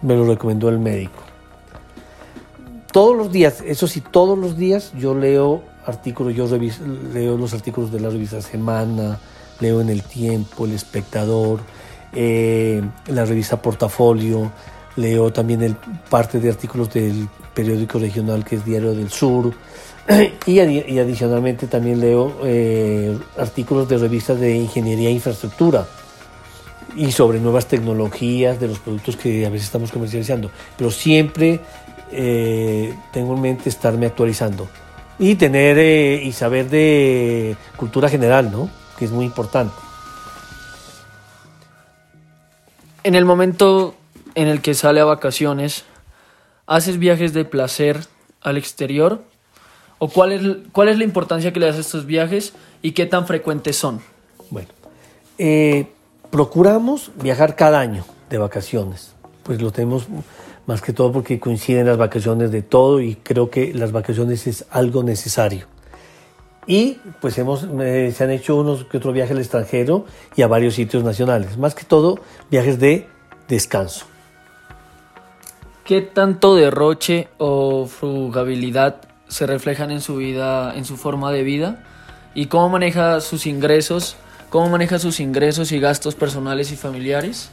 Me 0.01 0.15
lo 0.15 0.25
recomendó 0.25 0.69
el 0.69 0.79
médico. 0.79 1.19
Todos 2.93 3.17
los 3.17 3.29
días, 3.29 3.61
eso 3.67 3.87
sí, 3.87 3.99
todos 3.99 4.39
los 4.39 4.55
días 4.55 4.93
yo 4.97 5.13
leo 5.15 5.69
artículos, 5.85 6.33
yo 6.33 6.47
leo 7.13 7.37
los 7.37 7.53
artículos 7.53 7.91
de 7.91 7.99
la 7.99 8.09
revista 8.09 8.41
Semana, 8.41 9.19
leo 9.59 9.81
en 9.81 9.89
El 9.89 10.03
Tiempo, 10.03 10.65
El 10.65 10.73
Espectador, 10.73 11.59
eh, 12.13 12.81
la 13.07 13.25
revista 13.25 13.61
Portafolio, 13.61 14.51
leo 14.95 15.31
también 15.31 15.61
el, 15.63 15.75
parte 16.09 16.39
de 16.39 16.49
artículos 16.49 16.91
del 16.93 17.27
periódico 17.53 17.99
regional 17.99 18.43
que 18.43 18.57
es 18.57 18.65
Diario 18.65 18.93
del 18.93 19.09
Sur, 19.09 19.53
y, 20.45 20.59
adicionalmente 20.59 21.67
también 21.67 21.99
leo 21.99 22.39
eh, 22.43 23.17
artículos 23.37 23.87
de 23.87 23.97
revistas 23.97 24.39
de 24.39 24.55
ingeniería 24.55 25.09
e 25.09 25.13
infraestructura 25.13 25.85
y 26.95 27.11
sobre 27.11 27.39
nuevas 27.39 27.67
tecnologías 27.67 28.59
de 28.59 28.67
los 28.67 28.79
productos 28.79 29.15
que 29.15 29.45
a 29.45 29.49
veces 29.49 29.67
estamos 29.67 29.91
comercializando. 29.91 30.51
Pero 30.77 30.91
siempre 30.91 31.61
eh, 32.11 32.93
tengo 33.13 33.35
en 33.35 33.41
mente 33.41 33.69
estarme 33.69 34.07
actualizando 34.07 34.67
y 35.21 35.35
tener 35.35 35.77
eh, 35.77 36.21
y 36.21 36.33
saber 36.33 36.69
de 36.69 37.55
cultura 37.77 38.09
general, 38.09 38.51
¿no? 38.51 38.69
Que 38.99 39.05
es 39.05 39.11
muy 39.11 39.23
importante. 39.23 39.73
En 43.03 43.15
el 43.15 43.23
momento 43.23 43.95
en 44.35 44.49
el 44.49 44.61
que 44.61 44.73
sale 44.73 44.99
a 44.99 45.05
vacaciones, 45.05 45.85
¿haces 46.67 46.97
viajes 46.97 47.31
de 47.31 47.45
placer 47.45 48.01
al 48.41 48.57
exterior 48.57 49.23
¿O 50.03 50.07
cuál 50.07 50.31
es, 50.31 50.41
cuál 50.71 50.87
es 50.87 50.97
la 50.97 51.03
importancia 51.03 51.53
que 51.53 51.59
le 51.59 51.67
das 51.67 51.75
a 51.75 51.81
estos 51.81 52.07
viajes 52.07 52.53
y 52.81 52.93
qué 52.93 53.05
tan 53.05 53.27
frecuentes 53.27 53.75
son? 53.75 54.01
Bueno, 54.49 54.69
eh, 55.37 55.89
procuramos 56.31 57.11
viajar 57.21 57.55
cada 57.55 57.79
año 57.79 58.03
de 58.27 58.39
vacaciones. 58.39 59.13
Pues 59.43 59.61
lo 59.61 59.71
tenemos 59.71 60.07
más 60.65 60.81
que 60.81 60.93
todo 60.93 61.11
porque 61.11 61.39
coinciden 61.39 61.85
las 61.85 61.97
vacaciones 61.97 62.51
de 62.51 62.61
todo 62.61 63.01
y 63.01 63.15
creo 63.15 63.49
que 63.49 63.73
las 63.73 63.91
vacaciones 63.91 64.47
es 64.47 64.65
algo 64.71 65.03
necesario. 65.03 65.67
Y 66.67 66.99
pues 67.19 67.37
hemos, 67.37 67.67
eh, 67.79 68.13
se 68.15 68.23
han 68.23 68.31
hecho 68.31 68.55
unos 68.55 68.85
que 68.85 68.97
otros 68.97 69.13
viajes 69.13 69.31
al 69.31 69.39
extranjero 69.39 70.05
y 70.35 70.43
a 70.43 70.47
varios 70.47 70.75
sitios 70.75 71.03
nacionales. 71.03 71.57
Más 71.57 71.73
que 71.73 71.83
todo 71.83 72.19
viajes 72.49 72.79
de 72.79 73.07
descanso. 73.47 74.05
¿Qué 75.83 76.01
tanto 76.01 76.55
derroche 76.55 77.27
o 77.37 77.87
frugabilidad 77.87 79.01
se 79.27 79.47
reflejan 79.47 79.91
en 79.91 80.01
su 80.01 80.17
vida, 80.17 80.75
en 80.75 80.85
su 80.85 80.97
forma 80.97 81.31
de 81.31 81.43
vida 81.43 81.83
y 82.35 82.47
cómo 82.47 82.69
maneja 82.69 83.21
sus 83.21 83.45
ingresos, 83.47 84.17
cómo 84.49 84.69
maneja 84.69 84.99
sus 84.99 85.19
ingresos 85.19 85.71
y 85.71 85.79
gastos 85.79 86.15
personales 86.15 86.71
y 86.71 86.75
familiares. 86.75 87.49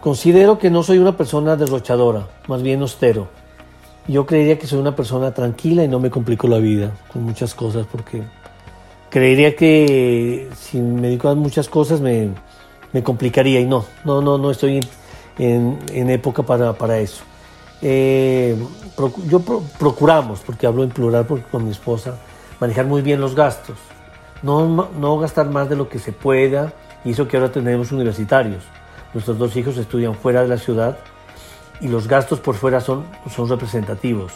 Considero 0.00 0.58
que 0.58 0.70
no 0.70 0.82
soy 0.82 0.98
una 0.98 1.16
persona 1.16 1.56
derrochadora, 1.56 2.28
más 2.46 2.62
bien 2.62 2.80
austero. 2.82 3.28
Yo 4.06 4.26
creería 4.26 4.58
que 4.58 4.66
soy 4.66 4.78
una 4.78 4.94
persona 4.94 5.34
tranquila 5.34 5.82
y 5.82 5.88
no 5.88 5.98
me 5.98 6.08
complico 6.08 6.46
la 6.46 6.58
vida 6.58 6.92
con 7.12 7.24
muchas 7.24 7.54
cosas 7.54 7.86
porque 7.90 8.22
creería 9.10 9.56
que 9.56 10.48
si 10.56 10.80
me 10.80 11.08
dedico 11.08 11.28
a 11.28 11.34
muchas 11.34 11.68
cosas 11.68 12.00
me, 12.00 12.30
complicaría 13.02 13.60
y 13.60 13.66
no, 13.66 13.84
no, 14.04 14.22
no, 14.22 14.38
no 14.38 14.50
estoy 14.50 14.80
en, 15.38 15.78
en 15.92 16.10
época 16.10 16.42
para, 16.44 16.72
para 16.72 16.98
eso. 16.98 17.24
Eh, 17.82 18.56
yo 19.28 19.40
procuramos, 19.78 20.40
porque 20.40 20.66
hablo 20.66 20.84
en 20.84 20.90
plural 20.90 21.26
porque 21.26 21.44
con 21.50 21.64
mi 21.64 21.70
esposa, 21.70 22.16
manejar 22.60 22.86
muy 22.86 23.02
bien 23.02 23.20
los 23.20 23.34
gastos. 23.34 23.76
No, 24.42 24.88
no 24.98 25.18
gastar 25.18 25.50
más 25.50 25.68
de 25.68 25.76
lo 25.76 25.88
que 25.88 25.98
se 25.98 26.12
pueda, 26.12 26.72
y 27.04 27.10
eso 27.10 27.26
que 27.26 27.36
ahora 27.36 27.50
tenemos 27.50 27.92
universitarios. 27.92 28.64
Nuestros 29.14 29.38
dos 29.38 29.56
hijos 29.56 29.76
estudian 29.76 30.14
fuera 30.14 30.42
de 30.42 30.48
la 30.48 30.58
ciudad 30.58 30.98
y 31.80 31.88
los 31.88 32.08
gastos 32.08 32.40
por 32.40 32.54
fuera 32.54 32.80
son, 32.80 33.04
son 33.34 33.48
representativos. 33.48 34.32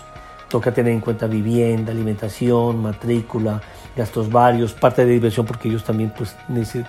Toca 0.48 0.72
tener 0.72 0.92
en 0.92 1.00
cuenta 1.00 1.26
vivienda, 1.26 1.92
alimentación, 1.92 2.82
matrícula, 2.82 3.60
gastos 3.96 4.30
varios, 4.30 4.72
parte 4.72 5.04
de 5.04 5.12
diversión 5.12 5.46
porque 5.46 5.68
ellos 5.68 5.84
también 5.84 6.12
pues 6.16 6.36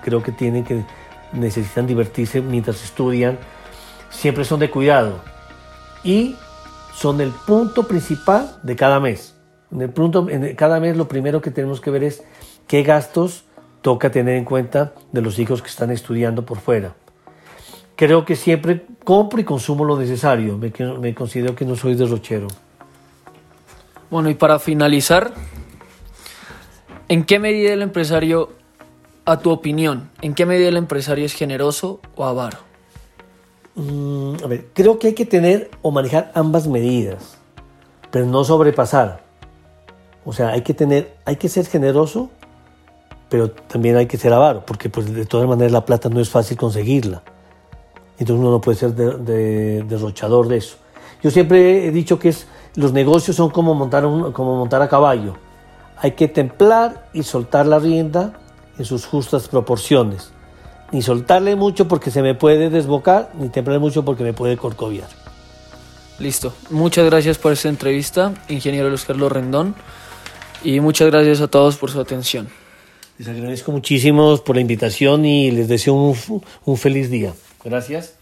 creo 0.01 0.21
que 0.21 0.31
tienen 0.31 0.63
que 0.63 0.85
necesitan 1.33 1.87
divertirse 1.87 2.41
mientras 2.41 2.83
estudian. 2.83 3.37
Siempre 4.09 4.45
son 4.45 4.59
de 4.59 4.69
cuidado 4.69 5.19
y 6.03 6.35
son 6.93 7.19
el 7.21 7.31
punto 7.31 7.87
principal 7.87 8.57
de 8.63 8.75
cada 8.75 8.99
mes. 8.99 9.35
En 9.71 10.55
cada 10.55 10.79
mes 10.79 10.95
lo 10.95 11.07
primero 11.07 11.41
que 11.41 11.51
tenemos 11.51 11.81
que 11.81 11.89
ver 11.89 12.03
es 12.03 12.23
qué 12.67 12.83
gastos 12.83 13.45
toca 13.81 14.11
tener 14.11 14.35
en 14.35 14.45
cuenta 14.45 14.93
de 15.11 15.21
los 15.21 15.39
hijos 15.39 15.61
que 15.61 15.69
están 15.69 15.89
estudiando 15.89 16.45
por 16.45 16.59
fuera. 16.59 16.95
Creo 17.95 18.25
que 18.25 18.35
siempre 18.35 18.85
compro 19.03 19.39
y 19.39 19.43
consumo 19.43 19.85
lo 19.85 19.99
necesario. 19.99 20.57
Me, 20.57 20.71
me 20.99 21.13
considero 21.13 21.55
que 21.55 21.65
no 21.65 21.75
soy 21.75 21.95
derrochero. 21.95 22.47
Bueno, 24.09 24.29
y 24.29 24.35
para 24.35 24.59
finalizar, 24.59 25.33
¿en 27.07 27.23
qué 27.23 27.39
medida 27.39 27.73
el 27.73 27.81
empresario, 27.81 28.49
a 29.25 29.39
tu 29.39 29.51
opinión, 29.51 30.09
en 30.21 30.35
qué 30.35 30.45
medida 30.45 30.69
el 30.69 30.77
empresario 30.77 31.25
es 31.25 31.33
generoso 31.33 31.99
o 32.15 32.25
avaro? 32.25 32.59
Mm, 33.75 34.35
a 34.43 34.47
ver, 34.47 34.67
creo 34.73 34.99
que 34.99 35.07
hay 35.07 35.13
que 35.13 35.25
tener 35.25 35.71
o 35.81 35.89
manejar 35.89 36.31
ambas 36.35 36.67
medidas, 36.67 37.37
pero 38.11 38.25
no 38.25 38.43
sobrepasar. 38.43 39.23
O 40.25 40.33
sea, 40.33 40.49
hay 40.49 40.61
que 40.61 40.73
tener, 40.73 41.15
hay 41.25 41.37
que 41.37 41.49
ser 41.49 41.65
generoso, 41.65 42.29
pero 43.29 43.49
también 43.49 43.97
hay 43.97 44.05
que 44.05 44.17
ser 44.17 44.31
avaro, 44.31 44.63
porque 44.65 44.89
pues 44.89 45.11
de 45.11 45.25
todas 45.25 45.47
maneras 45.47 45.71
la 45.71 45.85
plata 45.85 46.09
no 46.09 46.19
es 46.19 46.29
fácil 46.29 46.55
conseguirla. 46.55 47.23
Entonces 48.23 48.39
uno 48.39 48.51
no 48.51 48.61
puede 48.61 48.77
ser 48.77 48.93
derrochador 48.93 50.47
de 50.47 50.55
eso. 50.55 50.77
Yo 51.21 51.29
siempre 51.29 51.85
he 51.85 51.91
dicho 51.91 52.19
que 52.19 52.29
es, 52.29 52.47
los 52.75 52.93
negocios 52.93 53.35
son 53.35 53.49
como 53.49 53.75
montar, 53.75 54.03
como 54.31 54.55
montar 54.55 54.81
a 54.81 54.87
caballo. 54.87 55.35
Hay 55.97 56.11
que 56.11 56.29
templar 56.29 57.09
y 57.13 57.23
soltar 57.23 57.65
la 57.65 57.79
rienda 57.79 58.39
en 58.77 58.85
sus 58.85 59.05
justas 59.05 59.49
proporciones. 59.49 60.31
Ni 60.93 61.01
soltarle 61.01 61.57
mucho 61.57 61.89
porque 61.89 62.11
se 62.11 62.21
me 62.21 62.33
puede 62.33 62.69
desbocar, 62.69 63.31
ni 63.37 63.49
templar 63.49 63.81
mucho 63.81 64.05
porque 64.05 64.23
me 64.23 64.31
puede 64.31 64.55
corcoviar. 64.55 65.09
Listo. 66.17 66.53
Muchas 66.69 67.05
gracias 67.05 67.37
por 67.37 67.51
esta 67.51 67.67
entrevista, 67.67 68.33
ingeniero 68.47 68.87
Luis 68.87 69.03
Carlos 69.03 69.33
Rendón. 69.33 69.75
Y 70.63 70.79
muchas 70.79 71.11
gracias 71.11 71.41
a 71.41 71.49
todos 71.49 71.75
por 71.75 71.91
su 71.91 71.99
atención. 71.99 72.47
Les 73.17 73.27
agradezco 73.27 73.73
muchísimo 73.73 74.37
por 74.37 74.55
la 74.55 74.61
invitación 74.61 75.25
y 75.25 75.51
les 75.51 75.67
deseo 75.67 75.93
un, 75.93 76.15
un 76.63 76.77
feliz 76.77 77.09
día. 77.09 77.33
Gracias. 77.63 78.15